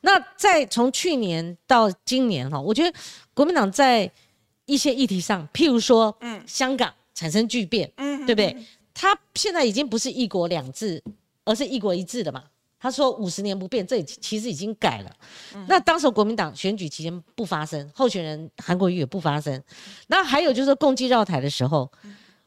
[0.00, 2.98] 那再从去年到今年哈，我觉得
[3.34, 4.10] 国民党在
[4.70, 8.56] 一些议题上，譬如说，嗯，香港产生巨变，嗯，对不对？
[8.94, 11.02] 他现在已经不是一国两制，
[11.44, 12.44] 而是一国一制的嘛。
[12.78, 15.12] 他说五十年不变，这其实已经改了。
[15.66, 19.60] 那当时国民党选举期间不发生，候选人韩国瑜也不发生。
[20.06, 21.90] 那还有就是共济绕台的时候，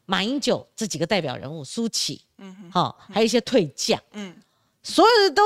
[0.05, 4.33] 马英九这几个代表人物，苏启，嗯，好，还有一些退将，嗯，
[4.81, 5.43] 所有的都。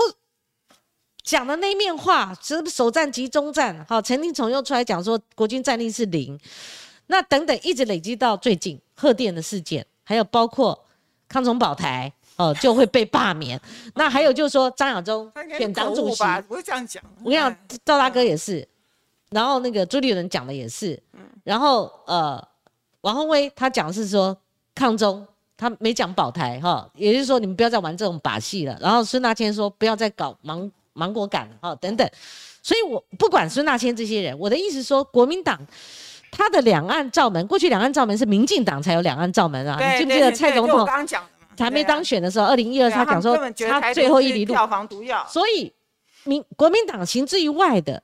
[1.28, 6.40] 讲的那面话，是首战集中战，好，陈定崇又出来讲说国军战力是零，
[7.08, 10.86] 那等等一直累积到最近贺电的事件，还有包括
[11.28, 13.60] 康崇宝台哦就会被罢免，
[13.96, 18.66] 那还有就是说张亚中选党主席，不会这样讲，我跟你讲赵大哥也是，
[19.32, 20.98] 然后那个朱立伦讲的也是，
[21.44, 22.42] 然后呃
[23.02, 24.38] 王宏威他讲是说
[24.74, 30.72] 抗中，他没讲保台哈，也就是说你们不要再玩这种把戏了，然后孙大千说不要再搞盲。
[30.98, 32.10] 芒果感哦等等，
[32.64, 35.60] 所以我不管孙大千这些人，我的意思说，国民党
[36.32, 40.86] 他的两岸照门，过去两岸照门是民进党才有两岸照门啊，你记不记得蔡总统
[41.58, 43.38] 还没当选的时候，二零一二他讲说
[43.70, 44.54] 他最后一里路。
[44.54, 45.72] 票房毒药，所以
[46.24, 48.04] 民国民党行之于外的，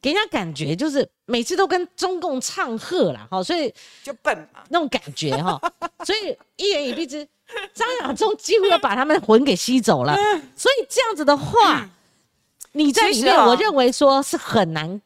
[0.00, 3.72] 给人家感觉就是每次都跟中共唱和了哈，所以
[4.02, 4.60] 就笨嘛。
[4.70, 5.60] 那种感觉哈，
[6.06, 7.28] 所以一言以蔽之，
[7.74, 10.16] 张亚中几乎要把他们魂给吸走了，
[10.56, 11.88] 所以这样子的话。
[12.72, 15.00] 你在里面，我认为说是很难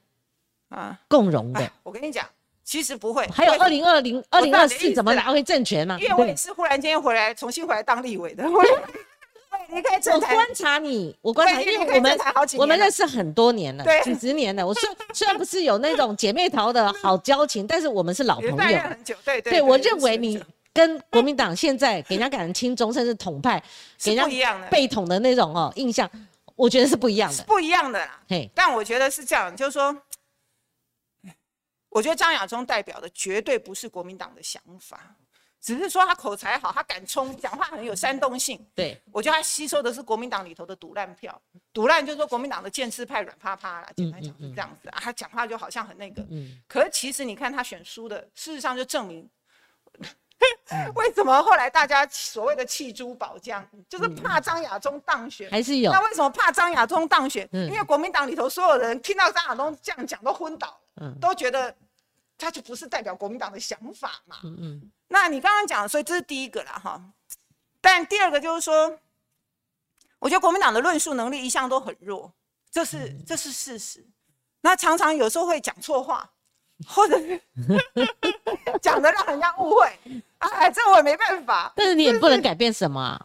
[0.68, 1.70] 啊共荣的。
[1.82, 2.26] 我跟你讲，
[2.64, 3.26] 其实不会。
[3.28, 5.98] 还有二零二零、二零二四怎么拿回政权嘛？
[6.00, 8.44] 因为我也是忽然间回来，重新回来当立委的。
[8.50, 12.18] 为离开政坛，我观察你，我观察，因为我们
[12.58, 14.66] 我们认识很多年了，几十年了。
[14.66, 18.56] 我虽虽然不是有那种姐妹淘的好交情， 但是我们是老朋友。
[18.56, 19.52] 很久，对对。
[19.52, 23.62] 对我认为你跟国民党现在给人家感觉亲中，甚至统派，
[24.02, 26.10] 给人家被统的那种哦印象，
[26.56, 28.22] 我觉得是不一样的，不一样的啦。
[28.28, 30.02] 嘿，但我觉得是这样，就是说。
[31.94, 35.14] 我觉得张亚中代表的绝对不是国民党的想法，
[35.60, 38.66] 只是说他口才好，他敢冲，讲话很有煽动性。
[38.74, 41.38] 对，我觉得他吸收的是国民党里头的赌烂票，
[41.70, 44.98] 赌烂就是说国民党的建制派软趴趴啦，简单讲是这样子啊。
[45.02, 46.62] 他讲话就好像很那个，嗯。
[46.66, 49.28] 可是其实你看他选输的，事实上就证明，
[50.94, 55.90] 为什么后来大家所谓的弃珠保江，就是怕张亚中当选，还是有。
[55.92, 57.48] 那为什么怕张亚中当选？
[57.52, 60.78] 因为国民党里头所有人听到张亚中这样讲都昏倒。
[61.20, 61.74] 都觉得
[62.36, 64.36] 他就不是代表国民党的想法嘛。
[64.44, 64.90] 嗯嗯。
[65.08, 67.02] 那你刚刚讲，所以这是第一个了哈。
[67.80, 68.98] 但第二个就是说，
[70.18, 72.30] 我觉得国民党的论述能力一向都很弱，
[72.70, 74.06] 这是这是事实。
[74.60, 76.30] 那常常有时候会讲错话，
[76.86, 77.40] 或者是
[78.80, 79.86] 讲的让人家误会。
[80.38, 81.72] 哎，这我也没办法。
[81.76, 83.18] 但是你也不能改变什么。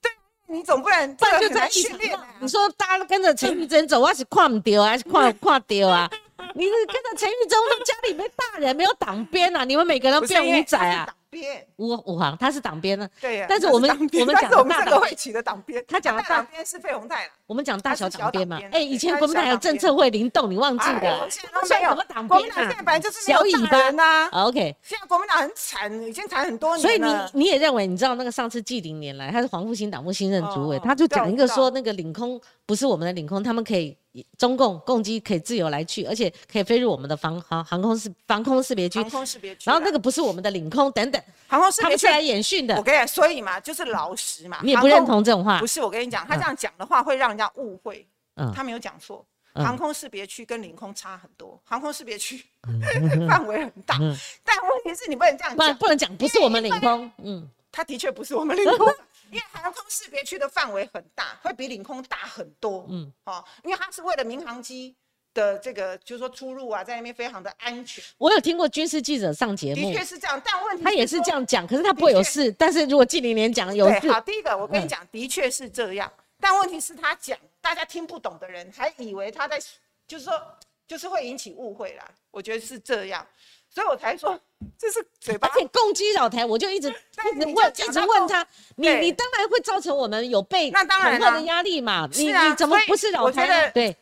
[0.00, 0.10] 对，
[0.46, 2.18] 你总不能这就在训练。
[2.40, 6.10] 你说大家都跟着陈玉珍走，我是看不丢还是看 看丢啊？
[6.54, 9.64] 你是跟着陈玉珍，他们，家里没大人，没有党鞭啊？
[9.64, 11.08] 你们每个人都变五仔啊？
[11.76, 13.08] 五五行，他是党鞭呢。
[13.20, 13.46] 对呀。
[13.48, 17.32] 但是我们我们讲大党会起的党鞭，他讲的大党鞭是费鸿泰了。
[17.52, 18.58] 我们讲大小党鞭嘛。
[18.72, 21.28] 哎，以前国民党有政策会灵动，你忘记了？
[21.28, 22.54] 现在没有什么党鞭啊。
[22.56, 24.26] 现在本来就是小尾巴呐。
[24.32, 24.74] OK。
[24.82, 33.94] 现在国民党很惨，已经惨很多年所以你你也认为，你知道那个上次纪凌年来，他是黄复兴党部新任主委，他就讲一个说，那个领空不是我们的领空，他们可以。
[34.36, 39.00] 中共共机可以自由来去，而且可以飞入我们的防航航空识防空识别区。
[39.00, 39.62] 航空识别区。
[39.64, 41.18] 然后那个不是我们的领空等等。
[41.48, 42.76] 航空识别区来演训的。
[42.76, 44.58] 我跟你讲，所以嘛，就是老实嘛。
[44.62, 45.58] 你也不认同这种话？
[45.60, 48.06] 不是，我跟你讲，他这样讲的话会让人家误会。
[48.34, 48.52] 嗯。
[48.54, 51.60] 他没有讲错，航空识别区跟领空差很多。
[51.64, 52.44] 航空识别区
[53.28, 53.96] 范围很大，
[54.44, 55.76] 但问题是你不能这样讲。
[55.76, 57.10] 不能讲，不是我们领空。
[57.18, 57.50] 嗯。
[57.74, 58.86] 他的确不是我们领空。
[59.32, 62.86] 因为航空识别区的范围很大，会比领空大很多。
[62.90, 64.94] 嗯，好，因为它是为了民航机
[65.32, 68.04] 的这个，就是说出入啊，在那边非常的安全。
[68.18, 72.52] 我有听过军事记者上节目，的确是这样，但问题他也是这样讲，可是他不会有事。
[72.52, 79.60] 但是如果纪凌年讲有事，好，第一个我跟你讲，的确是这样，但问题是他讲，大家听不懂的人还以为他在，
[80.08, 80.42] 就是说，
[80.88, 82.10] 就是会引起误会啦。
[82.32, 83.24] 我觉得是这样。
[83.70, 84.38] 所以我才说
[84.76, 92.08] 这是嘴巴，而且攻击老台，我就一直一直问，一直问他，你你当然会造成我们有被那当然的压力嘛？
[92.12, 93.70] 你你怎么不是老台？
[93.70, 93.96] 对，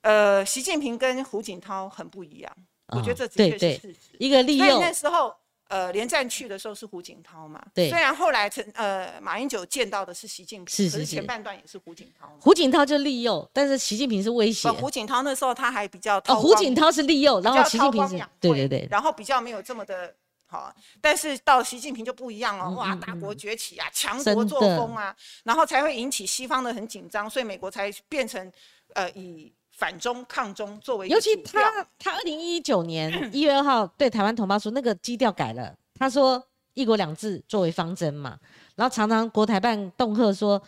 [0.00, 2.56] 呃，习近平跟胡锦涛很不一样，
[2.88, 3.98] 我觉得这的确是事实。
[4.18, 5.36] 一个利用那时候。
[5.70, 7.64] 呃，连战去的时候是胡锦涛嘛？
[7.72, 7.88] 对。
[7.88, 11.06] 虽然后来陈呃马英九见到的是习近平，是是是。
[11.06, 12.28] 前半段也是胡锦涛。
[12.40, 14.68] 胡锦涛就利诱，但是习近平是威胁。
[14.72, 20.12] 胡锦涛那时候他还比较哦，胡锦涛是利诱，然后习近平是对对对，然后比较没有这么的
[20.46, 20.74] 好。
[21.00, 28.52] 但是到习近平就不一样哦，哇，大国崛起啊，强国作风啊，然后才会引起西方的很紧张，所以美国才变成
[28.94, 29.52] 呃以。
[29.80, 31.62] 反中抗中作为，尤其他
[31.98, 38.38] 他二零一九年 一月二号对台湾同胞说，那个基调改了，他说一国两制作为方针嘛，
[38.76, 40.62] 然后常常国台办恫吓说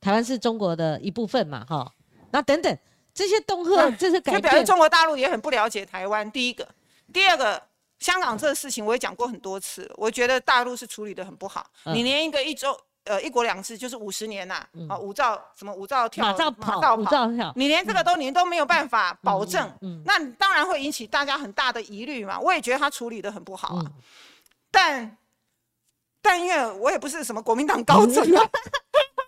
[0.00, 1.92] 台湾是中国的一部分嘛，哈，
[2.30, 2.78] 那等等
[3.12, 4.64] 这些恫吓，这是改变。
[4.64, 6.30] 中国大陆也很不了解台湾。
[6.30, 6.68] 第一个，
[7.12, 7.60] 第二个，
[7.98, 11.66] 香港这个事情我也讲过很多次，我觉得大陆是处理的很不好。
[11.86, 12.78] 你连一个一周。
[13.04, 19.70] 呃，一国两制就是五十年呐，啊，五兆什么五兆跳，马照跑，五兆跳，你连这个都你都没有办法保证，
[20.04, 22.38] 那当然会引起大家很大的疑虑嘛。
[22.38, 23.84] 我也觉得他处理的很不好啊，
[24.70, 25.16] 但
[26.22, 28.48] 但因为我也不是什么国民党高层啊。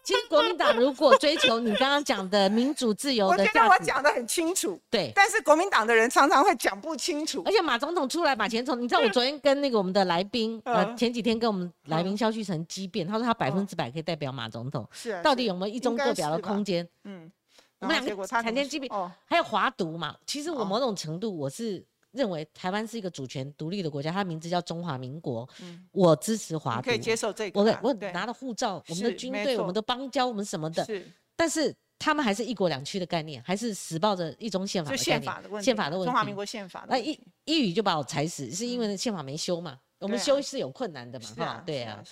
[0.05, 4.79] 其实国民党如果追求你刚刚讲的民主自由的价值，我讲的很清楚。
[4.91, 7.43] 对，但是国民党的人常常会讲不清楚。
[7.47, 16.87] 而且马总统出来把钱从，你知道我昨天跟那个我们的来宾，呃，前几天跟我们来宾肖旭成激辩，他说他百分之百可以代表马总统，是到底有没有一中各表的空间？
[17.05, 17.33] 嗯，
[17.79, 18.93] 我们两个产生激辩，
[19.25, 20.15] 还有华独嘛？
[20.27, 21.83] 其实我某种程度我是。
[22.15, 25.47] 认为台湾是一个主权独立的国家，它的名字叫中华民国。
[25.61, 27.61] 嗯，我支持华独，可以接受这个。
[27.61, 30.85] 我我拿了护照，我们的军队、我们的邦交、我们什么的。
[30.85, 35.65] 是，但是他们还是一国两区的概念，还是死抱着一中宪法的宪法的问题。
[35.65, 36.07] 宪法的问题。
[36.07, 36.87] 中华民国宪法。
[36.89, 39.79] 那一一语就把我踩死，是因为宪法没修嘛？
[39.99, 41.27] 我们修是有困难的嘛？
[41.37, 42.03] 哈，对啊。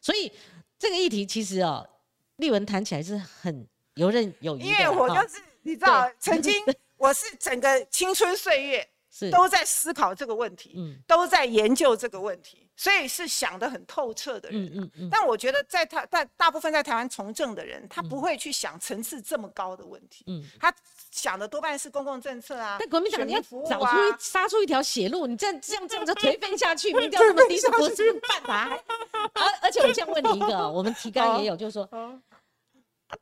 [0.00, 0.32] 所以
[0.78, 1.88] 这个议题其实哦，
[2.36, 4.66] 立文谈起来是很游刃有余的。
[4.66, 6.54] 因为我就是你知道，曾经
[6.96, 8.88] 我是整个青春岁月。
[9.30, 12.68] 都在思考这个问题，都在研究这个问题。
[12.74, 14.64] 所以是想得很透彻的人。
[14.64, 15.08] 嗯嗯嗯。
[15.10, 20.24] 但我觉得在他在大部分在台湾从政的人，他不会去想层次这么高的问题。
[20.26, 20.42] 嗯。
[20.58, 20.74] 他
[21.10, 22.78] 想的多半是公共政策啊。
[22.80, 28.78] 但国民党你要找出杀出一条血路，你这样这样这样子颓废 下去，民调这么低是不是办法？
[29.34, 31.88] 而而且我先问你一个， 我们提纲也有，就是说。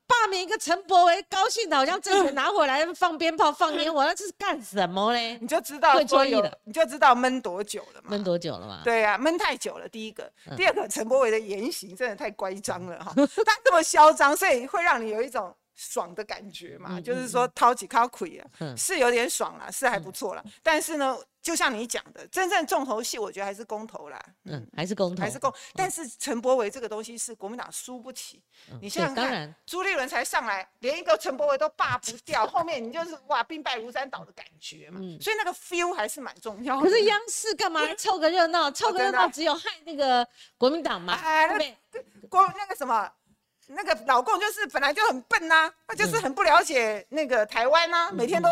[0.07, 5.39] 罢免一个陈柏维，高兴的好像政权拿回来放鞭炮放烟火， 那这是干什么嘞？
[5.41, 8.11] 你就知道会错意的，你就知道闷多久了嘛？
[8.11, 8.83] 闷多久了嘛？
[8.85, 9.89] 对呀，闷太久了。
[9.89, 21.17] 第一个，第二个，陈柏维的言行真的太乖张了哈， 他这么嚣张，所以会让你有一种爽的感觉嘛，就是说掏几颗亏啊，是有点爽了，是还不错了，但是呢。
[21.43, 24.23] 就像你讲的，真正重头戏，我觉得还是公投啦。
[24.45, 25.51] 嗯，还是公投，还是公。
[25.73, 28.43] 但是陈柏维这个东西是国民党输不起。
[28.83, 35.01] 你想想看，朱立伦才上来，连一个陈柏维都罢不掉，后面你就是哇兵败如山倒的感觉嘛。
[35.19, 36.79] 所以那个 feel 还是蛮重要。
[36.79, 38.69] 可是央视干嘛凑个热闹？
[38.77, 40.29] 凑个热闹只有害那个
[40.59, 41.15] 国民党嘛？
[41.15, 41.49] 哎，
[42.29, 43.11] 国那个什么，
[43.75, 48.49] 那个老共就是本来就很笨呐，他就是很不了解那个台湾呐，每天都。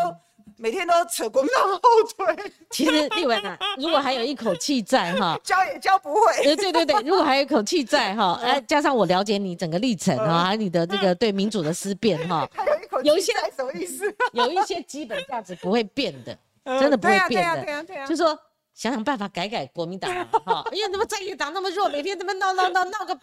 [0.61, 1.79] 每天都扯国民党后
[2.17, 2.51] 腿。
[2.69, 6.19] 其实立文啊， 如果还有一口气在哈，教也教不会。
[6.43, 14.13] 呃，对对对，如果还有一口气在哈，哎， 加上我了解你整个历程哈，还有你的这个对民主的思辨哈， 还有一口有一些什么意思？
[14.33, 16.37] 有一些基本价值不会变的，
[16.77, 17.63] 真的不会变的。
[17.63, 18.37] 对啊，对啊，就说
[18.73, 20.11] 想想办法改改国民党
[20.43, 23.17] 哈，因为他妈在野党那么弱，每天他妈闹闹闹闹个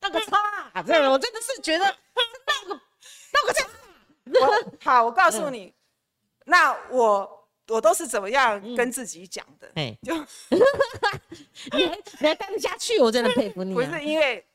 [0.00, 3.68] 闹个叉，这个我真的是觉得闹个闹个叉。
[4.84, 5.74] 好，我告诉你。
[6.44, 9.70] 那我我都是怎么样跟自己讲的？
[9.74, 10.14] 哎，就
[11.72, 13.74] 你还你还待得下去，我真的佩服你。
[13.74, 14.46] 不是因为，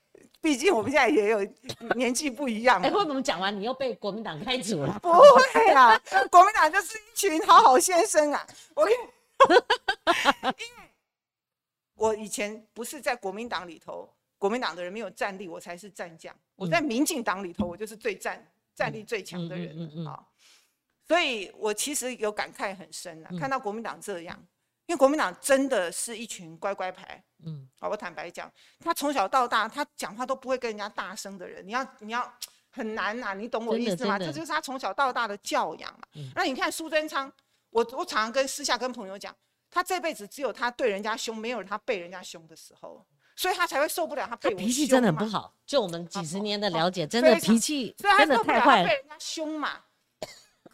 [0.42, 1.48] 毕竟我们现在也有
[1.96, 2.82] 年纪不一样。
[2.82, 5.00] 哎，为什么讲完你又被国民党开除了？
[5.02, 6.00] 不会啊，
[6.32, 8.46] 国民党就是一群好好先生啊。
[8.74, 8.94] 我跟，
[10.58, 10.90] 因为
[11.96, 14.12] 我以前不是在国民党里头，
[14.44, 16.36] 国民党的人没有战力，我才是战将。
[16.58, 20.22] 我在民进党里头，我就是最战战力最强的人啊。
[21.08, 24.38] 所以我其实有感慨很深啊，看到国民党这样，
[24.86, 27.24] 因为国民党真的是一群乖乖牌。
[27.46, 32.30] 嗯，好，我坦白讲，他从小到大，他讲话都不会跟人家大声的人，你要你要
[32.70, 34.20] 很难呐，你懂我意思吗？
[34.20, 36.06] 这就是他从小到大的教养嘛。
[36.36, 37.32] 那你看苏贞昌，
[37.70, 39.34] 我我常常跟私下跟朋友讲，
[39.72, 43.06] 他这辈子只有他对人家凶，没有他被人家凶的时候，
[43.36, 45.54] 所以他才会受不了他被脾气真的不好。
[45.66, 49.82] 就我们几十年的了解，真的脾气真的太坏了，被人家凶嘛。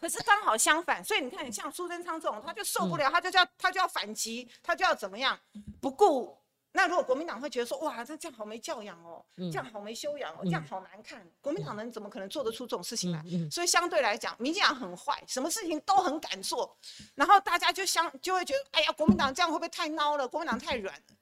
[0.00, 5.38] 可是刚好相反，所以你看，像苏贞昌这种，他就受不了，他就叫他就要反击，他就要怎么样，
[5.80, 6.38] 不顾。
[6.72, 11.28] 那如果国民党会觉得说，哇，这这样好没教养哦，这样好没修养哦，这样好难看。
[11.40, 13.22] 国民党人怎么可能做得出这种事情来？
[13.50, 16.76] 所以相对来讲，民进党很坏，什么事情都很敢做。
[17.14, 20.26] 然后大家就相就会觉得，哎呀，国民党这样会不会太孬了？
[20.26, 21.16] 国民党太软了。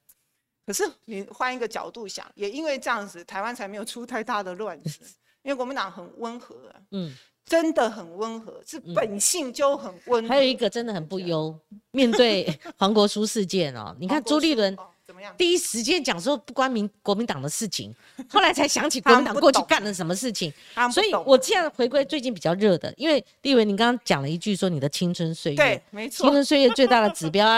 [0.68, 5.00] 可是你换一个角度想，也因为这样子，台湾才没有出太大的乱子，
[5.42, 6.54] 因为国民党很温和。
[6.90, 7.16] 嗯。
[7.46, 10.28] 真的很温和，是本性就很温和。
[10.28, 11.58] 还有一个真的很不优，
[11.92, 12.46] 面对
[12.76, 15.34] 黄国书事件哦，你看朱立伦怎么样？
[15.38, 17.90] 第一时间讲说不关民国民党的事情，
[18.28, 20.52] 后来才想起国民党过去干了什么事情。
[20.92, 27.48] 所以我现在回归最近比较热的，因为立文，你刚刚讲了一句说你的青春岁月，对，没错，青春岁月最大的指标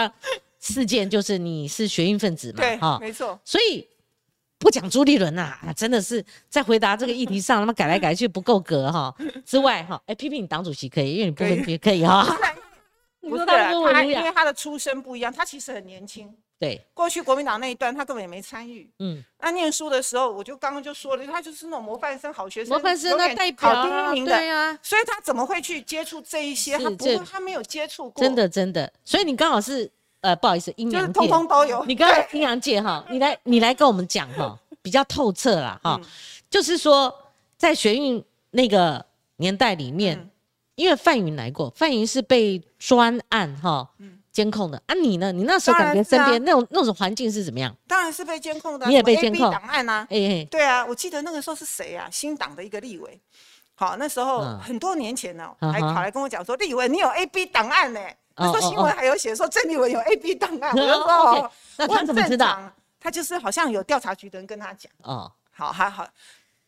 [0.61, 3.85] 事件就是你是学运分子嘛，对，哈，没错，所以。
[4.63, 9.11] 不讲朱立伦呐，真的是在回答这个议题上，他妈改来改去不够格哈。
[9.43, 12.23] 之外哈，哎，批评你党主席可以，因为你不分区可以哈。
[13.21, 16.31] 不是他，因为他的出身不一样，他其实很年轻。
[16.59, 18.87] 对，过去国民党那一段他根本也没参与。
[18.99, 24.37] 嗯，那念书的时候，我就刚刚就说了，他就是那种模范生、好学生、模范生那代表，第一名的。
[24.37, 26.77] 对啊，所以他怎么会去接触这一些？
[26.77, 28.23] 他不会，他没有接触过。
[28.23, 28.93] 真的，真的。
[29.03, 29.91] 所以你刚好是
[30.21, 31.83] 呃，不好意思，阴阳界通通都有。
[31.85, 34.57] 你刚刚阴阳界哈，你来，你来跟我们讲哈。
[34.83, 36.01] 比较透彻啦，哈，
[36.49, 37.13] 就是说，
[37.55, 39.05] 在学运那个
[39.35, 40.27] 年代里面，
[40.73, 43.87] 因为范云来过，范云是被专案哈
[44.31, 44.95] 监控的啊。
[44.95, 45.31] 你呢？
[45.31, 47.71] 你那时候感觉身边那种那种环境是怎么样？
[47.87, 50.07] 当然是被监控的，你也被监控档案啊。
[50.09, 52.09] 哎，对啊，我记得那个时候是谁啊？
[52.11, 53.21] 新党的一个立委，
[53.75, 57.99] 好，那时候很多年前呢，还跑来跟我讲说，立委你有 A B 档案呢。
[58.35, 62.71] 那时候新闻还有写说郑立文有 A B 档案， 我就说，那他怎么知道？
[62.99, 66.07] 他就是好像有调查局的人跟他讲哦，好还好，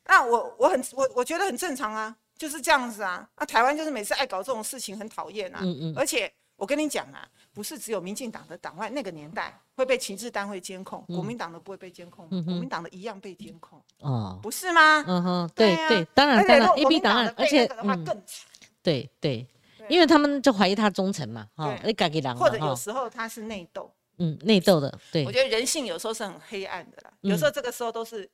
[0.05, 3.28] 那我我很我我觉得很正常啊，就是这样子啊。
[3.38, 5.59] 那台湾就是每次爱搞这种事情，很讨厌啊。
[5.61, 5.93] 嗯嗯。
[5.95, 13.80] 而且我跟你讲啊，不是只有民进党的党外那个年代会被情治单位监控，国民党的不会被监控，国民党的一样被监控。
[13.99, 15.03] 哦，不是吗？
[15.07, 18.47] 嗯哼，对对，当然当然，A B 档案，而且的话更惨。
[18.82, 19.47] 对对，
[19.89, 23.91] 因为他们就怀疑他忠诚嘛，哈，你改给党或者有时候他是内斗。
[24.17, 25.25] 嗯，内斗的，对。
[25.25, 28.29] 我觉得人性有时候是很黑暗的啦，有时候这个时候都是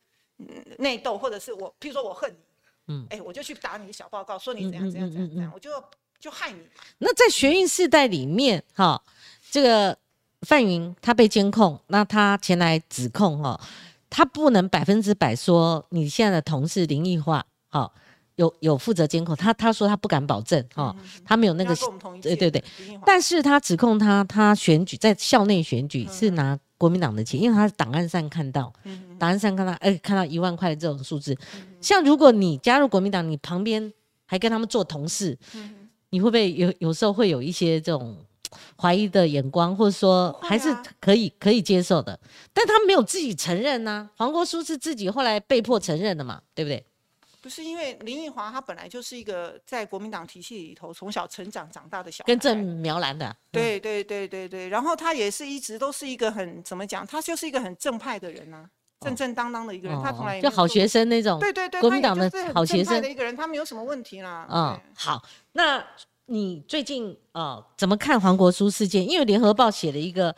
[0.78, 2.38] 内斗，或者是我，譬如说我恨你，
[2.88, 5.72] 嗯，哎，我就去打你的小报告，说你怎样怎样怎样怎样，我就
[6.20, 6.60] 就害你。
[6.98, 9.02] 那在学运世代里面，哈，
[9.50, 9.98] 这个
[10.42, 13.60] 范云他被监控，那他前来指控，哈，
[14.10, 17.94] 他不能百分之百说你现在的同事林奕化，好。
[18.40, 21.76] 有有负责监控，他他说他不敢保证哈，他没有那个
[22.22, 22.64] 对对对，
[23.06, 28.72] 但是他指控他他选举在校内选举是拿国民党的钱，因为他档案上看到，
[29.20, 31.38] 档案上看到哎看到一万块这种数字，
[31.82, 33.92] 像如果你加入国民党，你旁边
[34.26, 35.38] 还跟他们做同事，
[36.12, 38.16] 你会不会有有时候会有一些这种
[38.78, 42.18] 怀疑的眼光，或者说还是可以可以接受的？
[42.54, 46.86] 但他没有自己承认呐，黄国书是自己后来被迫承认的嘛，对不对？
[47.42, 58.70] 不是因为林奕华他本来就是一个在国民党体系里头从小成长长大的小孩，跟郑苗兰的，对对对对对，然后他也是一直都是一个很怎么讲，他就是一个很正派的人啊，
[59.00, 64.48] 正正当当的一个人，他从来就好学生那种，对对对，国民党的好学生的一个人，他没有什么问题啦。
[64.52, 65.24] 嗯，好，
[65.54, 65.84] 那
[66.26, 69.08] 你最近呃怎么看黄国书事件？
[69.08, 70.36] 因为联合报写了一个。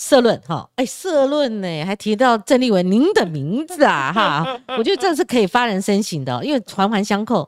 [0.00, 7.46] 社论哈，哎，社论呢，还提到郑丽文您的名字啊， 哈，我觉得这是可以发人深省的，因为环环相扣。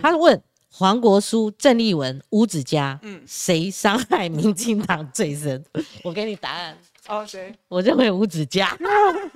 [0.00, 5.62] 他问黄国书、郑丽文、吴子嘉，嗯，谁伤害民进党最深？
[6.02, 6.74] 我给你答案。
[7.08, 7.54] 哦，谁？
[7.68, 8.74] 我认为吴子嘉。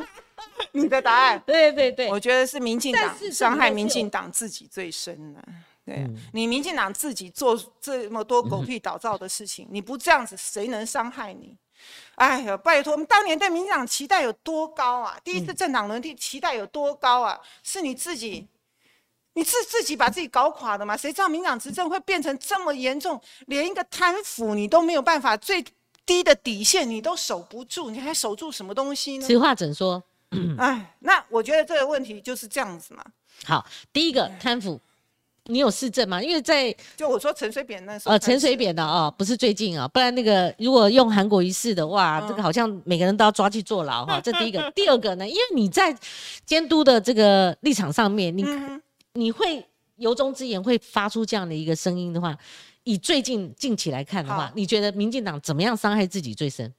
[0.73, 1.43] 你的答案？
[1.45, 5.45] 对对对，我觉得是民进党伤害民进党自己最深了。
[5.85, 11.55] 对你民进党自己做这么多狗屁倒灶的事情，你不这样子，谁能伤害你？
[12.17, 15.19] 哎呀，拜托，我们当年对民进党期待有多高啊？
[15.23, 17.39] 第一次政党轮替期待有多高啊？
[17.63, 18.47] 是你自己，
[19.35, 20.97] 你自自己把自己搞垮的吗？
[20.97, 25.63] 谁知道民党执政会变成这么严重，连一个贪腐你都没有办法，最
[26.07, 29.27] 低的底线你都守不住，你还守住什么东西呢？
[29.27, 30.03] 实话怎说？
[30.59, 33.05] 哎，那我觉得这个问题就是这样子嘛。
[33.45, 34.81] 好，第一个贪腐。
[35.49, 36.23] 你有市政吗？
[36.23, 44.21] 因为在就我说陈水扁那时候，呃，陈水扁的哦，不是最近啊，不然那个如果用韩国一事的话，这个好像每个人都要抓去坐牢哈。
[44.25, 45.97] 这第一个，第二个呢，因为你在
[46.45, 48.45] 监督的这个立场上面，你
[49.13, 49.65] 你会
[49.97, 52.37] 由衷之言会发出这样的一个声音的话，
[52.85, 56.73] 以最近近期来看的话，你觉得民进党怎么样伤害自己最深？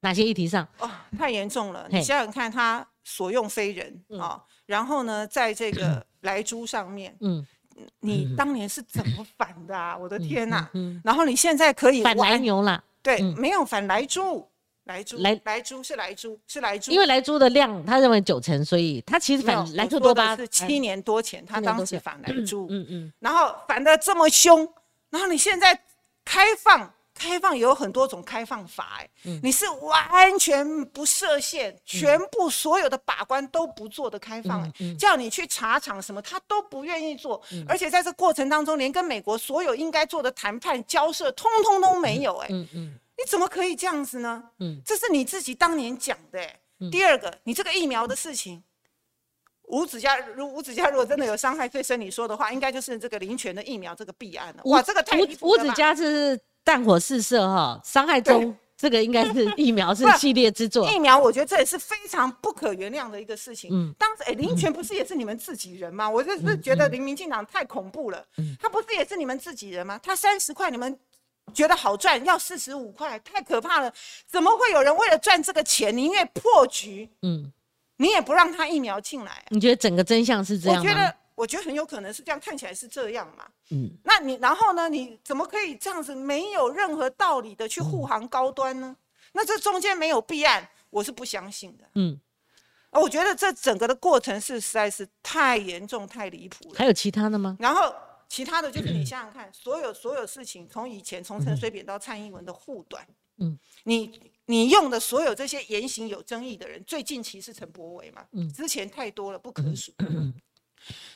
[0.00, 0.66] 哪些议题上？
[0.78, 0.88] 哦，
[1.18, 1.86] 太严重了！
[1.90, 7.46] 你想想看，他所用非人啊，然后呢，在这个 莱猪上面，嗯。
[8.00, 9.96] 你当年是怎么反的啊？
[9.96, 10.68] 我的天呐！
[11.04, 12.82] 然后你现在可以反来牛了？
[13.02, 14.48] 对，没有反来猪，
[14.84, 24.68] 来猪来来猪是来猪是来猪，因为来猪的量他认为九成，所以他其实反来猪多巴是七年多前他当时反来猪，嗯嗯，然后反的这么凶，
[25.10, 25.78] 然后你现在
[26.24, 26.92] 开放。
[27.18, 29.08] 开放有很多种开放法，哎，
[29.42, 44.50] 你是完全不设限，全部所有的把关都不做的开放，叫你去查厂什么，他都不愿意做，而且在这过程当中，连跟美国所有应该做的谈判交涉，通通都没有，哎，嗯嗯，你怎么可以这样子呢？
[44.58, 46.60] 嗯，这是你自己当年讲的，哎，
[46.92, 48.62] 第二个，你这个疫苗的事情，
[49.62, 56.38] 吴子嘉如吴子嘉如果真的有伤害最深，你说的话，应该就是这个林权的疫苗这个弊案了，哇，这个太吴吴子嘉是。
[56.66, 60.90] 弹火试射哈，伤害中这个应该是疫苗是 系列之作。
[60.90, 63.70] 疫苗我觉得这也是非常不可原谅的一个事情。
[63.72, 66.10] 嗯，当时哎，林权不是也是你们自己人吗？
[66.10, 68.22] 我就是觉得林民进党太恐怖了。
[68.38, 69.98] 嗯，他不是也是你们自己人吗？
[70.02, 70.98] 他三十块你们
[71.54, 73.90] 觉得好赚，要四十五块，太可怕了。
[74.26, 77.08] 怎么会有人为了赚这个钱宁愿破局？
[77.22, 77.52] 嗯，
[77.98, 79.44] 你也不让他疫苗进来。
[79.50, 81.12] 你觉得整个真相是这样吗？
[81.36, 83.46] 我觉得很有可能是这样，看起来是这样嘛。
[83.70, 84.88] 嗯，那你然后呢？
[84.88, 88.96] 你怎么可以这样子没有任何道理的去护航高端呢？
[89.32, 91.84] 那这中间没有弊案，我是不相信的。
[91.94, 92.18] 嗯，
[92.90, 96.78] 我觉得这整个的过程是实在是太严重、太离谱了。
[96.78, 97.56] 还有其他的吗？
[97.60, 97.94] 然后
[98.28, 103.06] 其他的就是你想想看，所有所有事情，从以前从陈水扁到蔡英文的护短，
[103.36, 108.24] 嗯，你你用的所有这些言行有争议的人，最近其实陈柏伟嘛？
[108.32, 109.92] 嗯，之前太多了，不可数。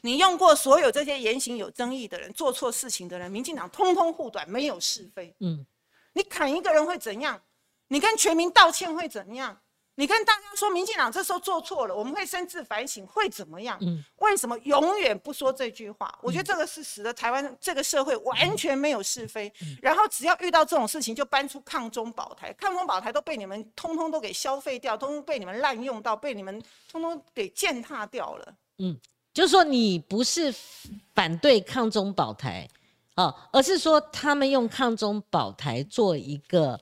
[0.02, 5.34] 你用过所有这些言行有争议的人、做错事情的人，民进党通通护短，没有是非。
[5.40, 5.66] 嗯，
[6.14, 7.42] 你砍一个人会怎样？
[7.88, 9.60] 你跟全民道歉会怎样？
[9.96, 13.76] 你跟大家说民进党这时候做错了，我们会深自反省，会怎么样？
[13.82, 16.18] 嗯，为什么永远不说这句话？
[16.22, 19.52] 我觉得这个是使得台湾这个社会完全没有是非，
[19.82, 28.54] 然后只要遇到这种事情就搬出抗中保台，抗中保台都被你们通通都给消费掉，通通被你们滥用到，被你们通通给践踏掉了。
[28.78, 28.98] 嗯。
[29.32, 30.52] 就是说，你不是
[31.14, 32.68] 反对抗中保台，
[33.16, 36.80] 哦，而是说他们用抗中保台做一个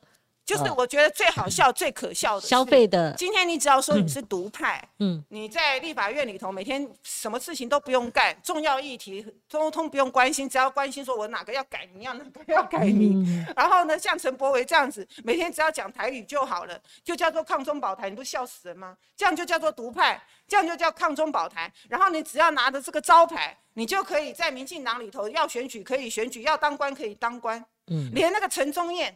[0.49, 3.13] 就是我觉得最好笑、最可笑的消费的。
[3.19, 13.45] 今天你只要说你是独派，嗯，你在立法院里头每天什么事情都不用干，重要议题通通不用关心，只要关心说我哪个要改名，要哪个要改名。
[13.55, 18.97] 然后呢，像陈柏维这样子，每天只要讲台语就好了，就叫做抗中保台，你不笑死人吗？
[19.15, 21.71] 这样就叫做独派，这样就叫抗中保台。
[21.91, 27.63] 然后你只要拿着这个招牌，你就可以在民进党里头要选举可以选举，要当官可以当官。
[27.89, 29.15] 嗯，连那个陈宗彦。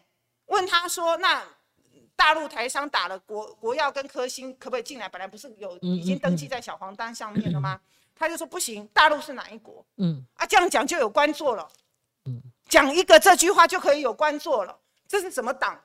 [0.52, 1.42] 问他说：“那
[2.14, 5.08] 大陆台商打了国国药跟科兴，可不可以进来？
[5.08, 7.80] 本来不是有已经登记在小黄单上面了吗？”
[8.14, 9.84] 他就说：“不行，大陆是哪一国？
[9.96, 11.66] 嗯，啊，这样讲就有官做了。
[12.26, 14.78] 嗯，讲一个这句话就可以有官做了，
[15.08, 15.80] 这是什么党？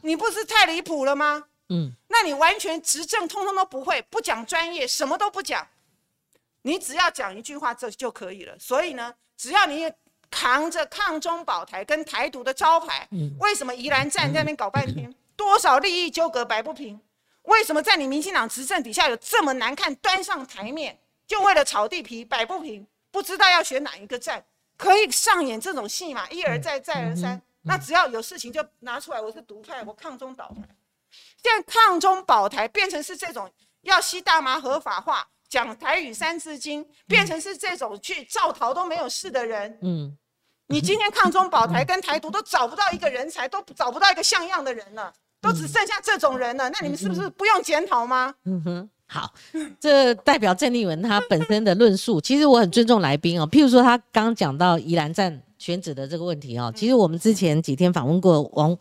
[0.00, 1.48] 你不是太离谱了吗？
[1.68, 5.66] 嗯，那你完全执政通通都不会，不讲专业，什么都不讲，
[6.62, 8.56] 你只要讲一句话这就可以了。
[8.58, 9.92] 所以呢，只要你。”
[10.34, 13.08] 扛着抗中保台跟台独的招牌，
[13.38, 15.14] 为什么宜兰站在那边搞半天？
[15.36, 17.00] 多少利益纠葛摆不平？
[17.42, 19.94] 为什么在你民进党执政底下有这么难看？
[19.94, 22.84] 端上台面就为了炒地皮摆不平？
[23.12, 24.44] 不知道要选哪一个站，
[24.76, 27.40] 可以上演这种戏码，一而再再而三。
[27.62, 30.62] 那只要有事情就拿出来，我是独派，我抗中保台。
[31.40, 33.48] 现在抗中保台变成是这种
[33.82, 39.78] 要吸大麻合法化，讲台语三字经，变成是这种去造逃都没有事的人。
[39.82, 40.18] 嗯。
[40.68, 46.70] 你今天抗中保台跟台独都找不到一个人才，都找不到一个像样的人了，都只剩下这种人了。
[46.70, 48.34] 那你们是不是不用检讨吗？
[48.44, 49.32] 嗯哼，好，
[49.78, 52.20] 这代表郑丽文他本身的论述。
[52.20, 55.42] 其实我很尊重来宾哦，譬如说他刚刚讲到宜兰站。
[55.56, 58.76] 选址的这个问题哦，其实我们之前几天访问过王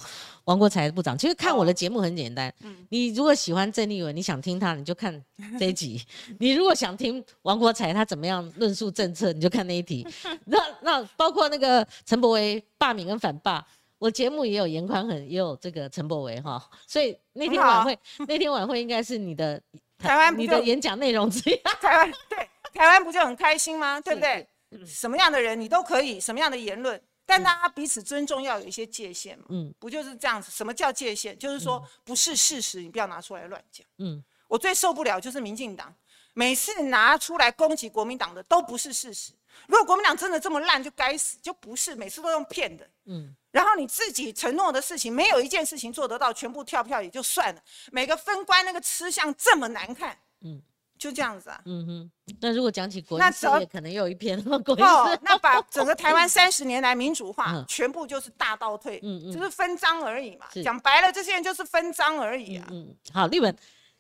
[0.45, 1.17] 王国才部长。
[1.17, 2.53] 其实看我的节目很简单，
[2.89, 5.23] 你如果喜欢郑丽文，你想听他，你就看
[5.59, 5.97] 这一集；
[6.39, 10.05] 你如果想听王国才他怎么样论述政策，你就看那一题。
[10.45, 13.65] 那那包括那个陈柏维罢免跟反罢，
[13.97, 19.61] 我节目也有严宽很也有这个陈柏维哈，所以那天晚会那天晚会应该是你的
[19.97, 21.55] 台湾你的演讲内容之一。
[21.79, 22.37] 台湾对
[22.73, 24.01] 台湾不就很开心吗？
[24.01, 24.47] 对不对？
[24.85, 29.45] 什么样的人你都可以，什么样的言论，但大家彼此尊重要有一些界限嘛。
[29.49, 30.51] 嗯，不就是这样子？
[30.51, 31.37] 什么叫界限？
[31.37, 33.85] 就是说不是事实，你不要拿出来乱讲。
[33.97, 35.93] 嗯，我最受不了就是民进党
[36.33, 39.31] 每次拿出来攻击国民党的都不是事实。
[39.67, 42.89] 如果国民党真的这么烂，就该死，就不是每次都用骗的。
[43.05, 47.61] 嗯，然后你自己承诺的事情没有一件事情做得到，全部跳票也就算了。
[47.91, 50.17] 每个分官那个吃相这么难看。
[50.41, 50.61] 嗯。
[51.03, 52.11] 就这样子啊，嗯哼。
[52.39, 60.45] 那如果讲起国营事业，可能又有一篇国营哦，那把整个台湾三十年来民主化，全部就是大倒退，嗯嗯，就是分赃而已嘛。
[60.63, 62.65] 讲白了，这些人就是分赃而已啊。
[62.71, 63.53] 嗯，好，立文，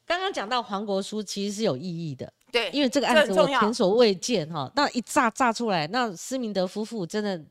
[0.05, 4.71] 刚刚讲到黄国书其实是有意义的，对，因为这个案子我前所未见哈。
[4.75, 7.43] 那一炸炸出来，那施明德夫妇真的。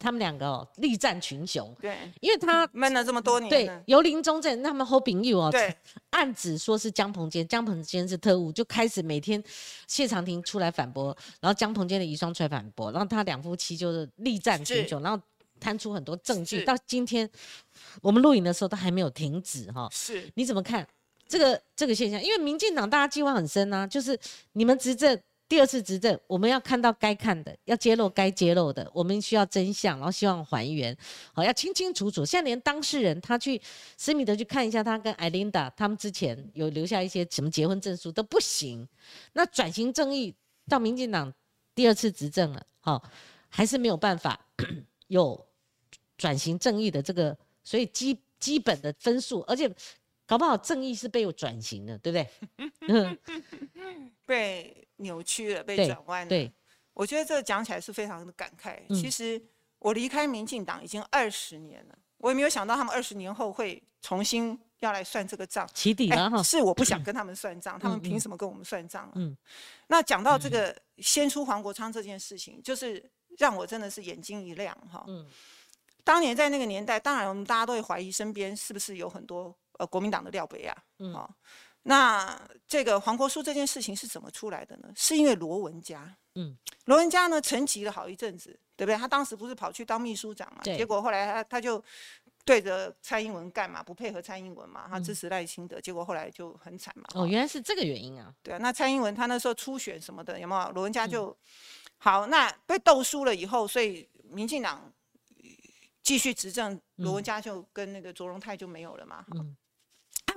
[0.00, 1.72] 他们两个哦，力战群雄。
[1.80, 3.50] 对，因为他闷了这么多年。
[3.50, 5.76] 对，由林中正他们后丙友哦，对，
[6.08, 9.40] 暗指说是江鹏坚，江鹏坚是特务，就开始每天
[9.86, 15.22] 谢长廷出来反驳，然后江鹏坚的遗孀出来反驳，然后他两夫妻就是力战群雄，然后
[15.60, 16.64] 摊出很多证据。
[16.64, 17.28] 到今天
[18.00, 19.86] 我们录影的时候都还没有停止哈。
[19.92, 20.84] 是，你怎么看
[21.28, 22.20] 这个这个现象？
[22.22, 24.18] 因为民进党大家计划很深啊，就是
[24.54, 25.20] 你们执政。
[25.50, 30.96] 第二次执政，我们要看到该看的，要揭露该揭露的，我们需要真相，然后希望还原，
[31.32, 32.24] 好要清清楚楚。
[32.24, 33.60] 现在连当事人他去
[33.96, 38.86] 斯密德去看一下，他跟艾琳达他们之前有留下一些什么结婚证书都不行。
[39.32, 40.32] 那转型正义
[40.68, 41.34] 到民进党
[41.74, 43.02] 第二次执政了，好
[43.48, 44.38] 还是没有办法
[45.08, 45.44] 有
[46.16, 49.68] 转型正义的这个，所以基基本的分数，而且
[50.30, 52.18] 搞不好正义是被我转型的，对不
[52.86, 53.18] 对？
[54.24, 54.76] 被。
[55.00, 56.28] 扭曲了，被转弯了。
[56.28, 56.52] 对，
[56.92, 58.76] 我觉得这讲起来是非常的感慨。
[58.94, 59.42] 其实
[59.78, 65.66] 我离开民进党已经二十年了，我也没有想到他们二十年后会重新要来算这个账。
[65.72, 69.10] 起底了哈，是我不想跟他们算账， 他们凭什么跟我们算账？
[69.14, 69.34] 嗯，
[69.86, 73.02] 那讲到这个先出黄国昌这件事情，就是
[73.38, 75.02] 让我真的是眼睛一亮哈。
[75.08, 75.26] 嗯，
[76.04, 80.76] 当年在那个年代，当然我们大家都会怀疑身边是不是有很多呃国民党的廖北亚。
[80.98, 81.28] 嗯。
[81.82, 84.92] 那这个黄国书这件事情是怎么出来的呢？
[84.94, 86.54] 是因为罗文佳，嗯，
[86.84, 88.96] 罗文佳呢沉寂了好一阵子，对不对？
[88.98, 90.60] 他当时不是跑去当秘书长嘛？
[90.62, 91.82] 结果后来他他就
[92.44, 93.82] 对着蔡英文干嘛？
[93.82, 94.88] 不配合蔡英文嘛？
[94.90, 97.04] 他支持赖清德，结果后来就很惨嘛。
[97.14, 98.30] 哦，原来是这个原因啊。
[98.42, 100.70] 对啊，那蔡英文他那时候初选什么的，有没有？
[100.72, 101.34] 罗文佳就
[101.96, 104.92] 好，那被斗输了以后，所以民进党
[106.02, 109.24] 继续执政，罗文佳就跟那个卓荣泰就没有了嘛。
[109.34, 109.56] 嗯。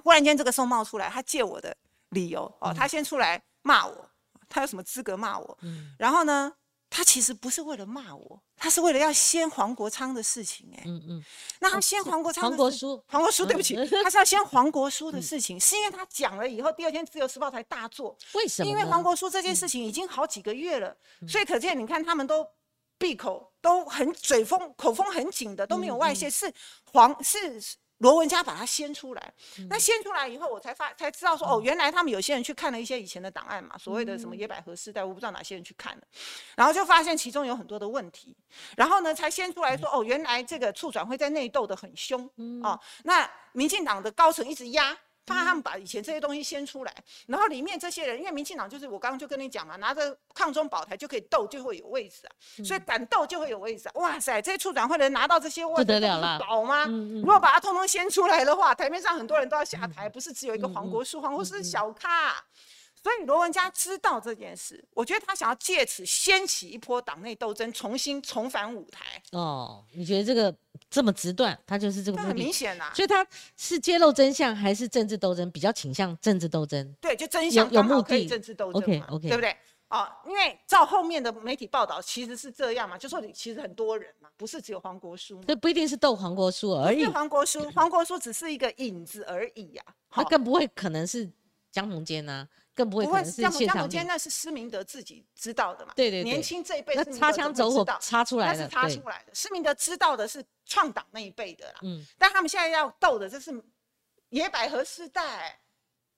[0.04, 1.76] 忽然间，这个时候冒出来，他借我的
[2.10, 4.10] 理由哦，他先出来骂我，
[4.49, 5.58] 他有什么资格骂我？
[5.62, 6.54] 嗯，然后呢，
[6.89, 11.24] 他其实不是为了骂我，他是为了要掀黄国昌的事情，哎，嗯嗯，
[11.62, 18.70] 那他掀黄国昌，黄国书，黄国书，对不起，他是要掀黄国书的事情，是因为他讲了以后，第二天自由时报才大做，为什么？
[18.70, 20.95] 因为黄国书这件事情已经好几个月了，
[21.28, 22.45] 所以可见你看他们都
[22.97, 26.54] 闭口都很嘴封口风很紧的，都没有外泄，是
[26.91, 27.60] 黄是。
[28.04, 29.34] 罗文佳把它掀出来，
[29.70, 36.04] 那掀出来以后，我才发才知道说，哦，原来他们有些人去看了一些以前的档案嘛，所谓的什么野百合时代，我不知道哪些人去看了，
[36.58, 38.36] 然后就发现其中有很多的问题，
[38.76, 42.30] 然后呢，才掀出来说，哦，原来这个促转会在内斗的很凶，
[42.62, 44.95] 哦，那民进党的高层一直压。
[45.26, 46.93] 怕他们把以前这些东西掀出来，
[47.28, 52.32] 然后里面这些人，因为民进党就是我刚刚就跟你讲嘛，拿着抗中保台就可以斗，就会有位置啊，
[52.63, 53.91] 所以敢斗就会有位置啊。
[53.95, 56.86] 哇塞，这些处长会能拿到这些位置，不得了了，宝吗？
[56.86, 62.43] 如果把它通通掀出来的话，台面上很多人都要下台，不是只有一个黄国书，黄国书是小咖。
[63.01, 69.21] 所以罗文佳知道这件事，我觉得他想要借此掀起一波党内斗争，重新重返舞台。
[69.34, 70.55] 哦，你觉得这个
[70.93, 72.29] 这么直断，他就是这个目的？
[72.29, 72.91] 很明显呐。
[72.93, 73.25] 所以他
[73.57, 75.49] 是揭露真相，还是政治斗争？
[75.49, 76.95] 比较倾向政治斗争。
[77.01, 79.57] 对，就真相有目的，政治斗争 OK OK，对不对？
[79.89, 85.41] 哦，因为照后面的媒体报道，其实是这样嘛，就说你其实很多人嘛，不是只有黄国书。
[85.47, 87.03] 这不一定是斗黄国书而已。
[87.05, 89.83] 黄国书，黄国书只是一个影子而已呀。
[90.11, 91.27] 他更不会可能是
[91.71, 92.47] 江宏坚呐。
[92.76, 95.93] 更不会，不会是江江坚那是施明德自己知道的嘛？
[95.95, 99.34] 对对年轻这一辈，那擦枪走火擦出来的，那是擦出来的。
[99.34, 103.63] 施明德知道的是创党那一辈的啦，嗯，但他们现在要斗的，这是
[104.30, 105.59] 野百合世代。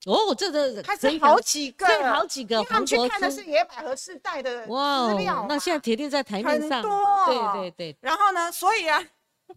[0.06, 7.97] 哦，这个还是好几个，好几个，他们去看的是野百合世代的资料那现在铁定在台面上，很多，对对对。
[8.01, 9.03] 然后呢，所以啊，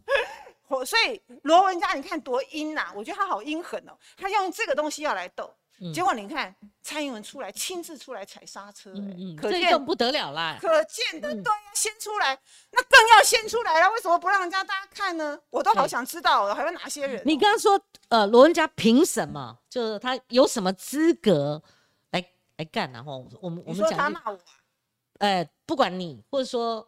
[0.69, 5.55] 我所以罗文佳，你看多阴呐，我觉得他好阴狠哦，他用这个东西要来斗。
[5.95, 6.53] 结果你看，
[6.83, 10.59] 蔡英文出来亲自出来踩刹车，哎，可见不得了啦！
[10.61, 12.37] 可见的对，先出来，
[12.73, 13.89] 那更要先出来了。
[13.93, 15.39] 为什么不让人家大家看呢？
[15.51, 17.23] 我都好想知道，还有哪些人？
[17.25, 19.57] 你刚刚说，呃，罗文佳凭什么？
[19.71, 21.63] 就是他有什么资格
[22.11, 22.25] 来
[22.57, 22.91] 来干？
[22.91, 24.39] 然后我们我们讲，他骂我，
[25.19, 26.85] 哎，不管你，或者说，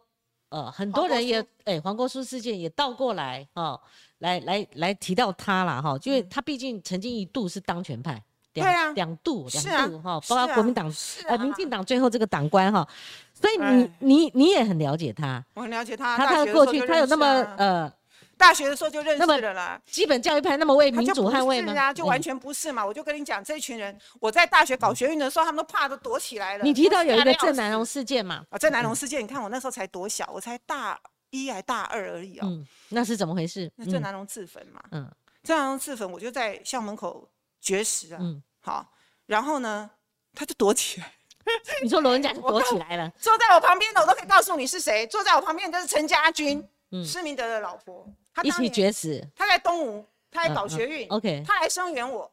[0.49, 3.79] 呃，很多人也，哎，黄国书事件也倒过来，哦，
[4.17, 8.21] 来来来提到他了，哈，因为他毕竟曾经一度是当权派。
[8.53, 10.91] 对啊，两度两度哈，包括国民党
[11.27, 12.87] 呃民进党最后这个党官哈，
[13.33, 17.25] 所以你你你也很了解他，我很了解他，他过去他有那么
[17.57, 17.91] 呃，
[18.37, 21.73] 大学的时候就认识了啦，基本教育派那么为民主捍卫吗？
[21.73, 26.63] 啊，就完全不是嘛，我就跟你讲，这群人我在大学搞学运的时候，他们都怕都躲起来了。
[26.63, 28.43] 你提到有一个郑南榕事件嘛？
[28.49, 30.99] 啊，郑南榕事件，你看我那时候才多小，我才大
[31.29, 32.41] 一还大二而已哦。
[32.43, 33.71] 嗯，那是怎么回事？
[33.75, 34.81] 那郑南榕自焚嘛？
[34.91, 35.09] 嗯，
[35.43, 37.29] 郑南榕自焚，我就在校门口
[37.61, 38.17] 绝食啊。
[38.19, 38.85] 嗯，好。
[39.27, 39.89] 然后呢，
[40.33, 41.13] 他就躲起来。
[41.81, 45.07] 你说罗文佳 躲起来了，坐在我旁边的我都可以告诉你是谁。
[45.07, 46.67] 坐在我旁边就是陈家军，
[47.05, 48.07] 施明德的老婆。
[48.43, 49.25] 一起绝食。
[49.35, 51.07] 他在东吴，他在搞学运。
[51.09, 51.43] OK。
[51.45, 52.31] 他来声援我，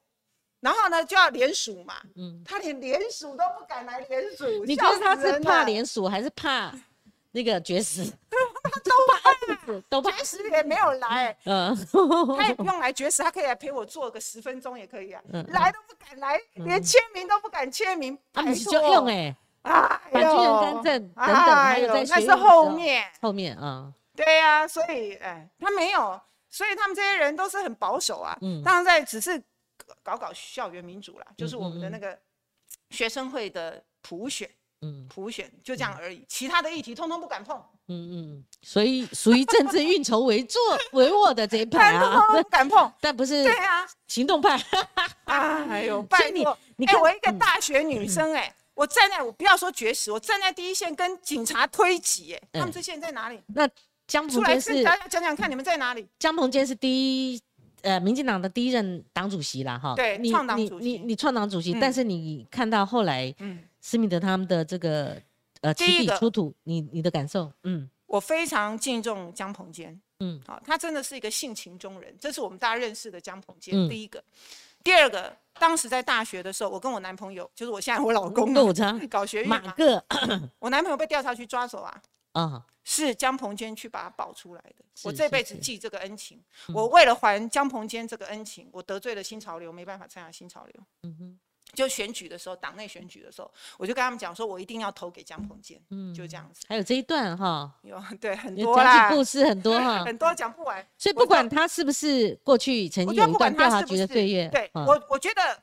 [0.60, 1.94] 然后呢就要联署嘛。
[2.16, 2.42] 嗯。
[2.44, 4.64] 他连联署都不敢来联署。
[4.64, 6.72] 你觉得他是怕联署还是怕？
[7.32, 8.04] 那个绝食，
[8.62, 11.76] 他都怕， 都怕绝食也没有来，嗯，
[12.36, 29.40] 他也不用来绝食，他可以来陪我做个十分钟也可以啊，来都不敢来，连签名都不敢签名，啊，你就用哎，啊，反军人干政等等，还有在那是后面后面啊，对呀，所以哎，他没有，所以他们这些人都是很保守啊，嗯，当然在只是
[30.02, 32.18] 搞搞校园民主啦，就是我们的那个
[32.90, 34.48] 学生会的普选。
[34.82, 37.60] 嗯，普选就这样而已，其他的议题通通不敢碰。
[37.88, 40.56] 嗯嗯，所以属于政治运筹帷幄
[40.92, 42.92] 帷幄的这一派啊， 不敢碰。
[43.00, 44.60] 但不是对啊，行动派。
[45.24, 53.40] 哎呦，拜托，你看我一个大学女生，哎，我站在我不要说绝食，我站在第一线跟警察推挤，哎，他们这些人在哪里？
[53.48, 53.68] 那
[54.06, 56.06] 江鹏坚是大家讲讲看，你们在哪里？
[56.18, 57.42] 江鹏坚是第一，
[57.82, 59.94] 呃，民进党的第一任党主席啦哈。
[59.96, 63.58] 对，创党主席，你你创党主席，但是你看到后来，嗯。
[63.88, 65.16] 施密德他们的这个
[65.62, 67.50] 呃起底出土，你你的感受？
[67.62, 73.88] 嗯，我非常敬重江鹏坚，嗯，好，他真的是一个性情中人，这是我们大家认识的江鹏坚。
[73.88, 74.22] 第一个，
[74.84, 78.52] 第二个，当时在大学的时候，我跟我男朋友，就是我现在我老公，
[79.08, 80.04] 搞学运马个，
[80.60, 86.38] 我男朋友被调查局抓走啊，啊，是江鹏坚去把他保出来的，我这辈子记这个恩情。
[86.74, 90.74] 我为了还江鹏坚这个恩情，我得罪了新潮流，没办法参加新潮流。
[91.04, 91.38] 嗯哼。
[91.74, 96.64] 就选举的时候，党内选举的时候，我就跟他们讲说，我一定要投给江鹏坚，嗯，就这样子。
[96.68, 100.86] 还有这一段哈，有对很多啦，故事很多哈， 很多讲不完。
[100.96, 105.62] 所以不管他是不是过去曾经有一段调查局的岁月，对我我觉得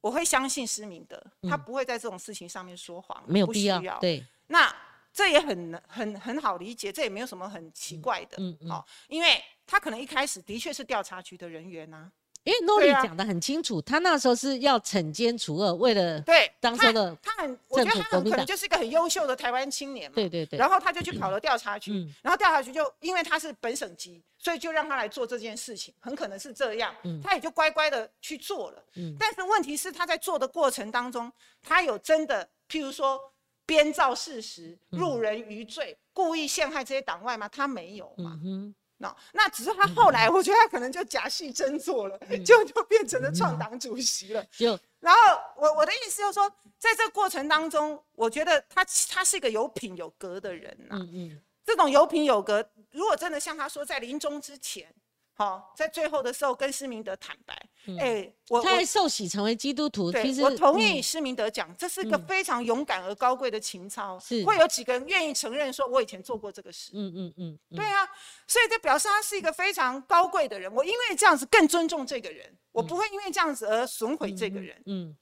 [0.00, 3.98] 我会相信施明德，他不会在这种事情上面说谎，没有必要。
[3.98, 4.74] 对，那
[5.12, 12.10] 这也很很很好理解，这也没有什么很奇怪的，嗯嗯，因为他可能一开始的确是调查局的人员呐。
[12.44, 20.14] 因为诺丽讲的很清楚，他那时候是要惩奸除恶，为了对当时的他很，我觉得他很可能就是一个很优秀的台湾青年嘛。
[20.14, 20.58] 对对对。
[20.58, 26.94] 然后他就去考了调查局，然后调查局就因为他是本省级，所以就让他来做这件事情，很可能是这样。
[27.02, 27.20] 嗯。
[27.22, 28.82] 他也就乖乖的去做了。
[28.94, 29.14] 嗯。
[29.18, 31.30] 但是问题是他在做的过程当中，
[31.62, 33.20] 他有真的譬如说
[33.66, 37.46] 编造事实、入人于罪、故意陷害这些党外吗？
[37.48, 38.40] 他没有嘛。
[39.00, 44.44] 嗯那那只是他后来，我觉得他可能就假戏真做了，就就变成了创党主席了。
[44.52, 45.20] 就然后
[45.56, 46.48] 我我的意思就是说，
[46.78, 50.96] 在这个过程当中，我觉得他他是一个有品有格的人呐。
[50.98, 54.94] 嗯嗯，这种有品有格，如果真的像他说，在临终之前。
[55.40, 57.58] 好，在最后的时候跟施明德坦白，
[57.98, 60.12] 哎，我他还受洗成为基督徒。
[60.12, 64.18] 其实，我同意施明德讲，这是个非常勇敢而高贵的情操。
[64.20, 66.90] 是，会有几个人愿意承认说，我以前做过这个事。
[66.92, 68.06] 嗯嗯嗯，对啊，
[68.46, 70.70] 所以这表示他是一个非常高贵的人。
[70.74, 74.82] 我因为这样子更尊重这个人，我不会因为这样子而损毁这个人。
[74.84, 75.16] 嗯，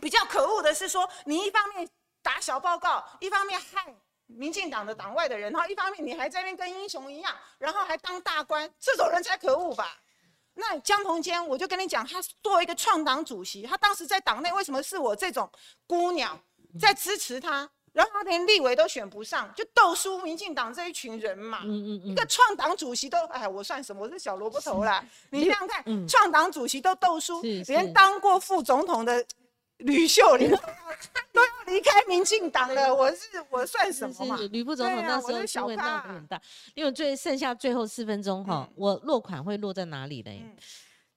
[0.00, 1.88] 比较可恶的是说，你一方面
[2.22, 3.96] 打小报告，一方面害。
[4.36, 9.98] 民进党的党外的人，然后一方面你还在那边跟英雄一样，然后还当大官，这种人才可恶吧？
[10.54, 15.50] 那江鹏坚，我就跟你讲，他作为一个创党主席，他当时在党内为什么是我这种
[15.86, 16.38] 姑娘
[16.78, 17.70] 在支持他？
[17.92, 21.60] 然后他连立委都选不上，就斗输民进党这一群人嘛。
[21.64, 22.06] 嗯嗯嗯。
[22.06, 24.02] 一个创党主席都，哎，我算什么？
[24.02, 25.04] 我是小萝卜头啦。
[25.30, 29.26] 你想想看，创党主席都斗输，连当过副总统的。
[29.80, 30.50] 吕秀莲
[31.32, 34.38] 都要离开民进党了，我是我算什么嘛？
[34.50, 36.40] 吕副总统那时候新闻闹得很大，
[36.74, 40.30] 因为最剩下最后四分钟哈，我落款会落在哪里呢？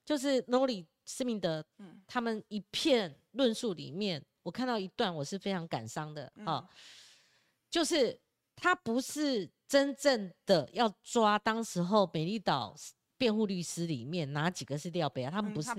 [0.04, 1.64] 就是 Noli 施明德
[2.06, 6.66] 他们一片论述里面，我看到一段我是非常感伤的哈，
[7.70, 8.18] 就是
[8.54, 12.74] 他不是真正的要抓当时候美丽岛
[13.16, 15.30] 辩护律师里面哪几个是廖北啊？
[15.30, 15.70] 他们不是，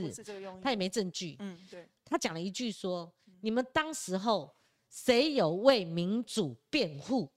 [0.62, 1.36] 他也没证据。
[1.40, 1.88] 嗯，对。
[2.06, 4.56] 他讲了一句说：“你们当时候
[4.90, 7.32] 谁有为民主辩护？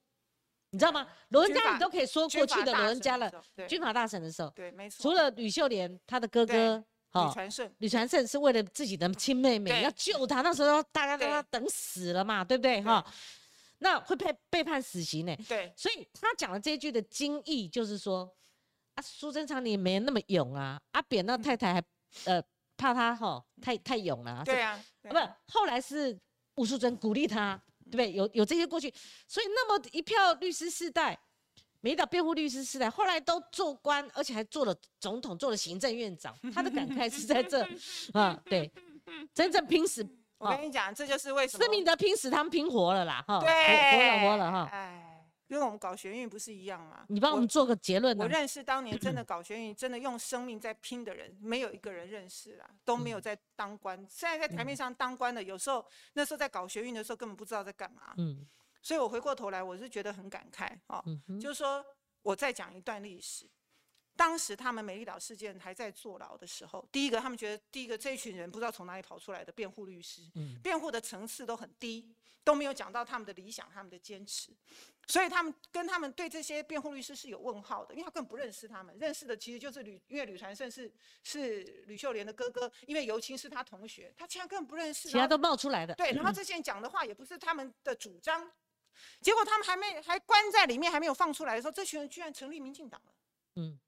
[0.70, 1.08] 你知道吗？
[1.30, 3.32] 罗文家你都可以说过去的罗文家了。
[3.66, 5.02] 军法大审的时候，对，没错。
[5.02, 12.82] 除了吕秀莲，他的哥哥哈吕传胜，吕传胜是为了自己的亲妹妹要救他，那时候大家都要等死了嘛，对不对？
[12.82, 13.02] 哈，
[13.78, 15.34] 那会被被判死刑呢。
[15.48, 18.30] 对，所以他讲的这一句的精义就是说：
[18.94, 21.82] 啊，苏贞昌你也没那么勇啊，阿扁那太太还
[22.26, 22.42] 呃。”
[22.78, 25.16] 怕他哈太太勇了，对啊，不，
[25.52, 26.16] 后来是
[26.54, 28.12] 吴淑珍鼓励他，对不对？
[28.12, 28.92] 有有这些过去，
[29.26, 31.18] 所以那么一票律师世代，
[31.80, 36.32] 每一岛辩护律师世代，后来都做官，而且还做了总统，做了行政院长。
[36.54, 37.66] 他的感慨是在这
[38.12, 38.70] 啊，对，
[39.34, 40.06] 真正拼死。
[40.38, 44.70] 我跟你讲，这就是为什么施明德拼死，他们拼活了啦，哈，对，活了活了哈。
[45.56, 47.06] 跟我们搞学运不是一样吗？
[47.08, 48.16] 你帮我们做个结论。
[48.18, 53.98] 我认识当年真的 搞学运、真的用生命在拼的人，没有一个人认识啦，都没有在当官。
[54.08, 58.14] 现在在台面上当官的，有时候那时候在搞学运的时候，根本不知道在干嘛。
[58.18, 58.46] 嗯，
[58.82, 61.02] 所以我回过头来，我是觉得很感慨啊。
[61.40, 61.84] 就是说，
[62.22, 63.48] 我再讲一段历史。
[64.18, 70.22] 当时他们美丽岛事件还在坐牢的时候，第一个他们觉得，第一个这一群人不知道从哪里跑出来的辩护律师，
[70.60, 72.12] 辩护的层次都很低，
[72.42, 74.50] 都没有讲到他们的理想、他们的坚持，
[75.06, 80.92] 所以他们跟他们对这些辩护律师是有问号的，因为他根本不认识他们，认识的其实就是吕，因为吕传胜是
[81.22, 88.50] 是吕秀莲的哥哥，因为尤青是他同学，他竟然根本不认识，其他都冒出来的，对，然后这些人讲的话也不是他们的主张，
[89.20, 93.12] 结果他们还没还关在里面，还没有放出来的时候，这群人居然成立民进党了，
[93.54, 93.78] 嗯。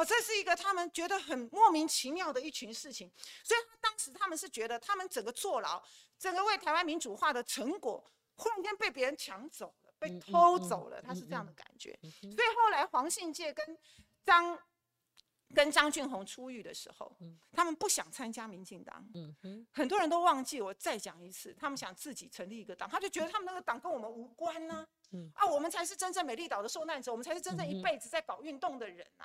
[0.00, 3.12] 哦，这是一个他们觉得很莫名其妙的一群事情，
[3.44, 5.82] 所以当时他们是觉得他们整个坐牢，
[6.18, 8.02] 整个为台湾民主化的成果，
[8.36, 11.98] 忽然间被别人抢走了，被偷走了，他是这样的感觉。
[12.22, 13.78] 所以后来黄信介跟
[14.24, 14.58] 张。
[15.54, 17.16] 跟张俊宏出狱的时候，
[17.52, 19.04] 他们不想参加民进党。
[19.72, 24.86] 很多人都忘记，我再讲一次，他们想自己成立一个党，他就觉得他们那个党跟我们无关呢。
[25.34, 29.24] 啊，我们才是真正美丽岛的受难者，我们才是真正一辈子在搞运动的人呐。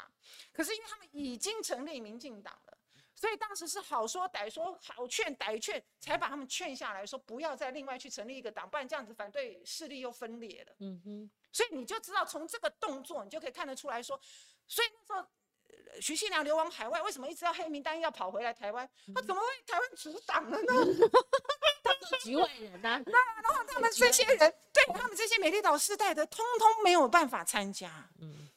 [0.51, 2.77] 可是因为他们已经成立民进党了，
[3.13, 10.75] 所以当时是好说歹说，好劝歹劝，才把他们劝下来说不要再另外去成立一个党，不然这样子反对势力又分裂了。
[10.79, 14.19] 嗯哼，所以你就知道从这个动作，你就可以看得出来说，
[14.67, 15.27] 所以那时候。
[16.01, 18.89] 徐信良流亡海外，为什么一直要黑名单，要跑回来台湾？
[19.13, 21.09] 他怎么会台湾阻挡了呢？
[21.83, 23.01] 他是局外人 呐。
[23.05, 24.37] 那然后他们这些人，
[24.73, 28.09] 对他们这些美丽岛世代的，通通没有办法参加。
[28.19, 28.49] 嗯。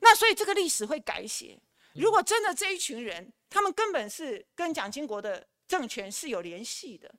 [0.00, 1.58] 那所以这个历史会改写。
[1.94, 5.46] 如果真的这一群人，他们根本是跟蒋经国的。
[5.66, 7.10] 政权是有联系的，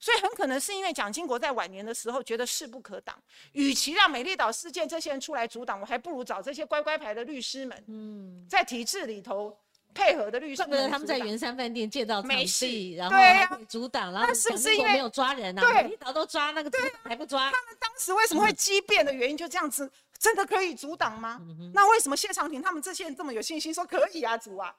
[0.00, 3.20] 所以很可能是因为蒋经国在晚年的时候觉得势不可挡，
[3.52, 9.58] 与其让美丽岛事件这些人出来阻挡，我还不如找这些乖乖牌的律师们，在体制里头
[9.92, 15.72] 配合的律师们，他们在圆山饭店借到场地，然后阻挡，然后是不是因为没有抓人啊？
[15.74, 16.70] 美丽岛都抓那个，
[17.02, 17.50] 还不抓？
[17.50, 21.40] 他们当时为什么会激变的原因就这样子，真的可以阻挡吗？
[21.74, 24.72] 那为什么谢长廷他们这些人这么有信心说可以啊，阻啊？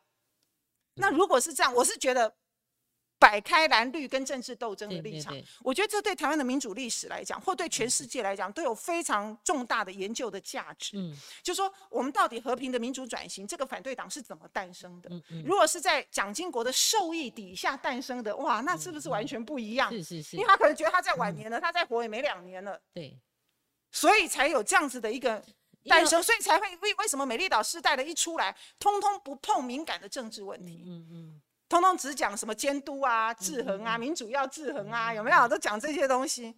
[0.96, 2.34] 那如果是这样，我是觉得
[3.20, 10.98] 摆开蓝绿跟政治斗争的立场，我觉得这对台湾的民主历史来讲，或对全世界来讲，都有非常重大的研究的价值。
[10.98, 11.14] 嗯，
[11.44, 15.10] 就说我们到底和平的民主转型，这个反对党是怎么诞生的？
[15.12, 19.92] 嗯嗯，如果是在蒋经国的授意底下诞生的，哇，那是不是完全不一样？
[19.92, 22.82] 是是是，因为他可能觉得他在晚年了，他在活也没两年了。
[22.94, 23.20] 对，
[23.92, 25.44] 所以才有这样子的一个。
[25.86, 35.48] 诞生，所以才会为为什么美丽岛世代的一出来，通通不碰敏感的政治问题，嗯嗯，通通只讲什么监督啊、制衡啊、民主要制衡啊，有没有？
[35.48, 36.54] 都讲这些东西。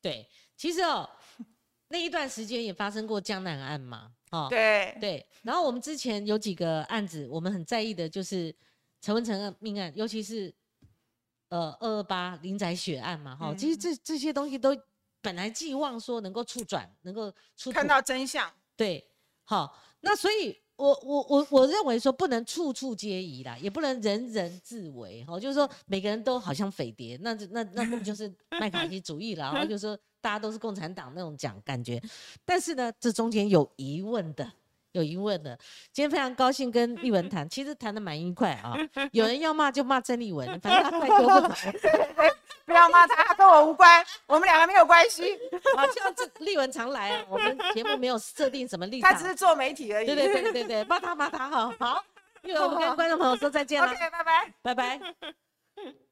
[0.00, 1.08] 对，其实哦，
[1.88, 5.24] 那一段时间也发生过江南案嘛，哦，对对。
[5.42, 8.52] 然后我们之前有几个案子，我们很在意的就是
[9.00, 10.52] 陈文成命案，尤其是
[11.50, 14.76] 呃二二八林宅血案嘛，哈，其实这这些东西都。
[15.22, 19.10] 本来寄望说能够触转，能够出看到真相，对，
[19.42, 32.00] 好，那所以，我我我我认为说不能处处皆宜啦，也不能人人自危，哈，就是说每个人都好像匪谍，那那那那就是麦卡锡主义了，然后就说大家都是共产党那种讲感觉，
[32.44, 34.52] 但是呢，这中间有疑问的。
[34.96, 35.56] 有疑问的，
[35.92, 38.74] 今天非常高兴跟丽文谈，其实谈的蛮愉快啊。
[39.12, 41.48] 有人要骂就骂郑丽文，反正他太多不
[42.64, 45.38] 不要骂他，他跟我无关，我们两个没有关系。
[45.76, 50.06] 好像这丽文常来啊，我们节目没有设定什么立场，他只是做媒体而已。
[50.06, 51.74] 对对对对对，骂他骂他哈。
[51.78, 52.02] 好，
[52.42, 53.90] 因为我们跟观众朋友说再见了。
[53.90, 55.00] OK，拜拜，拜拜。